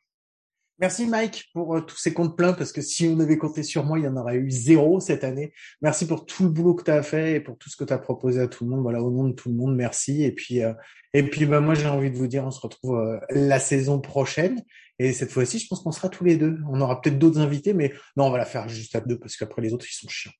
Merci 0.80 1.06
Mike 1.06 1.50
pour 1.54 1.78
euh, 1.78 1.82
tous 1.82 1.98
ces 1.98 2.14
comptes 2.14 2.36
pleins 2.36 2.54
parce 2.54 2.72
que 2.72 2.82
si 2.82 3.08
on 3.08 3.20
avait 3.20 3.38
compté 3.38 3.62
sur 3.62 3.86
moi, 3.86 4.00
il 4.00 4.06
y 4.06 4.08
en 4.08 4.18
aurait 4.18 4.38
eu 4.38 4.50
zéro 4.50 5.00
cette 5.00 5.24
année. 5.24 5.54
Merci 5.82 6.08
pour 6.08 6.26
tout 6.26 6.44
le 6.44 6.50
boulot 6.50 6.74
que 6.74 6.84
tu 6.84 6.92
as 6.92 7.04
fait 7.04 7.36
et 7.36 7.40
pour 7.40 7.58
tout 7.58 7.70
ce 7.70 7.78
que 7.78 7.84
tu 7.84 7.94
as 7.94 8.00
proposé 8.00 8.42
à 8.42 8.48
tout 8.48 8.64
le 8.64 8.72
monde. 8.72 8.82
Voilà, 8.82 9.02
au 9.02 9.12
nom 9.12 9.30
de 9.30 9.34
tout 9.34 9.50
le 9.50 9.56
monde, 9.56 9.76
merci. 9.76 10.24
Et 10.24 10.32
puis, 10.32 10.64
euh, 10.64 10.74
et 11.14 11.24
puis 11.24 11.46
bah, 11.46 11.62
moi, 11.62 11.76
j'ai 11.76 11.88
envie 11.88 12.10
de 12.10 12.18
vous 12.18 12.28
dire, 12.28 12.44
on 12.44 12.52
se 12.52 12.60
retrouve 12.60 12.98
euh, 12.98 13.20
la 13.30 13.60
saison 13.60 14.02
prochaine. 14.02 14.64
Et 14.98 15.14
cette 15.14 15.32
fois-ci, 15.32 15.60
je 15.60 15.68
pense 15.68 15.82
qu'on 15.82 15.92
sera 15.92 16.10
tous 16.10 16.24
les 16.24 16.38
deux. 16.38 16.58
On 16.70 16.82
aura 16.82 17.00
peut-être 17.02 17.20
d'autres 17.20 17.40
invités, 17.40 17.74
mais 17.74 17.94
non, 18.18 18.26
on 18.26 18.32
va 18.32 18.40
la 18.40 18.46
faire 18.46 18.68
juste 18.68 18.96
à 18.96 19.02
deux 19.02 19.20
parce 19.20 19.38
qu'après 19.38 19.62
les 19.62 19.74
autres, 19.74 19.86
ils 19.90 19.96
sont 19.96 20.10
chiants 20.10 20.34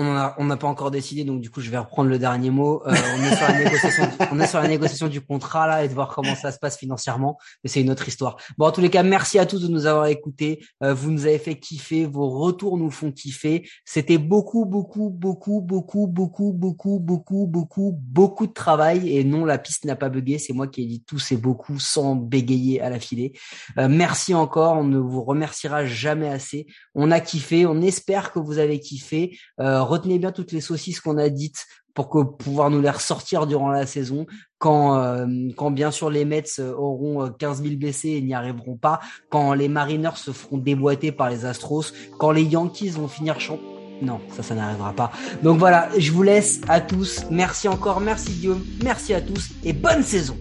on 0.00 0.16
a, 0.16 0.34
on 0.38 0.46
n'a 0.46 0.56
pas 0.56 0.66
encore 0.66 0.90
décidé, 0.90 1.24
donc 1.24 1.40
du 1.40 1.50
coup, 1.50 1.60
je 1.60 1.70
vais 1.70 1.78
reprendre 1.78 2.08
le 2.08 2.18
dernier 2.18 2.50
mot. 2.50 2.82
Euh, 2.86 2.90
on, 2.90 3.22
est 3.22 3.36
sur 4.46 4.60
la 4.60 4.68
négociation 4.68 5.08
du, 5.08 5.20
contrat 5.20 5.66
là 5.66 5.84
et 5.84 5.88
de 5.88 5.94
voir 5.94 6.08
comment 6.08 6.34
ça 6.34 6.52
se 6.52 6.58
passe 6.58 6.78
financièrement, 6.78 7.38
mais 7.62 7.70
c'est 7.70 7.82
une 7.82 7.90
autre 7.90 8.08
histoire. 8.08 8.36
Bon, 8.56 8.66
en 8.66 8.72
tous 8.72 8.80
les 8.80 8.88
cas, 8.88 9.02
merci 9.02 9.38
à 9.38 9.46
tous 9.46 9.60
de 9.60 9.68
nous 9.68 9.86
avoir 9.86 10.06
écoutés. 10.06 10.64
Euh, 10.82 10.94
vous 10.94 11.10
nous 11.10 11.26
avez 11.26 11.38
fait 11.38 11.58
kiffer, 11.58 12.06
vos 12.06 12.30
retours 12.30 12.78
nous 12.78 12.90
font 12.90 13.12
kiffer. 13.12 13.68
C'était 13.84 14.18
beaucoup, 14.18 14.64
beaucoup, 14.64 15.10
beaucoup, 15.10 15.60
beaucoup, 15.60 16.06
beaucoup, 16.06 16.52
beaucoup, 16.52 16.98
beaucoup, 16.98 17.46
beaucoup, 17.46 17.98
beaucoup 18.00 18.46
de 18.46 18.52
travail. 18.52 19.14
Et 19.14 19.24
non, 19.24 19.44
la 19.44 19.58
piste 19.58 19.84
n'a 19.84 19.96
pas 19.96 20.08
bugué. 20.08 20.38
C'est 20.38 20.54
moi 20.54 20.66
qui 20.66 20.82
ai 20.82 20.86
dit 20.86 21.02
tout, 21.06 21.18
c'est 21.18 21.36
beaucoup 21.36 21.78
sans 21.78 22.14
bégayer 22.16 22.80
à 22.80 22.88
la 22.88 22.98
filée. 22.98 23.32
Euh, 23.78 23.88
merci 23.90 24.34
encore. 24.34 24.76
On 24.78 24.84
ne 24.84 24.98
vous 24.98 25.22
remerciera 25.22 25.84
jamais 25.84 26.28
assez. 26.28 26.66
On 26.94 27.10
a 27.10 27.20
kiffé. 27.20 27.66
On 27.66 27.82
espère 27.82 28.32
que 28.32 28.38
vous 28.38 28.58
avez 28.58 28.80
kiffé. 28.80 29.38
Euh, 29.60 29.89
retenez 29.90 30.18
bien 30.18 30.32
toutes 30.32 30.52
les 30.52 30.60
saucisses 30.60 31.00
qu'on 31.00 31.18
a 31.18 31.28
dites 31.28 31.66
pour 31.94 32.08
que 32.08 32.22
pouvoir 32.22 32.70
nous 32.70 32.80
les 32.80 32.90
ressortir 32.90 33.46
durant 33.46 33.68
la 33.68 33.86
saison. 33.86 34.26
Quand 34.58 34.98
euh, 34.98 35.26
quand 35.56 35.70
bien 35.70 35.90
sûr 35.90 36.10
les 36.10 36.24
Mets 36.24 36.60
auront 36.60 37.30
15 37.30 37.62
000 37.62 37.76
blessés 37.76 38.10
et 38.10 38.20
n'y 38.20 38.34
arriveront 38.34 38.76
pas 38.76 39.00
quand 39.30 39.54
les 39.54 39.68
Mariners 39.68 40.16
se 40.16 40.32
feront 40.32 40.58
déboîter 40.58 41.12
par 41.12 41.30
les 41.30 41.44
Astros 41.44 41.92
quand 42.18 42.30
les 42.30 42.44
Yankees 42.44 42.90
vont 42.90 43.08
finir 43.08 43.40
champ 43.40 43.58
non 44.02 44.20
ça 44.30 44.42
ça 44.42 44.54
n'arrivera 44.54 44.92
pas. 44.92 45.10
Donc 45.42 45.58
voilà 45.58 45.88
je 45.98 46.12
vous 46.12 46.22
laisse 46.22 46.60
à 46.68 46.80
tous. 46.80 47.24
Merci 47.30 47.68
encore 47.68 48.00
merci 48.00 48.32
Guillaume 48.32 48.64
merci 48.82 49.14
à 49.14 49.20
tous 49.20 49.50
et 49.64 49.72
bonne 49.72 50.02
saison 50.02 50.36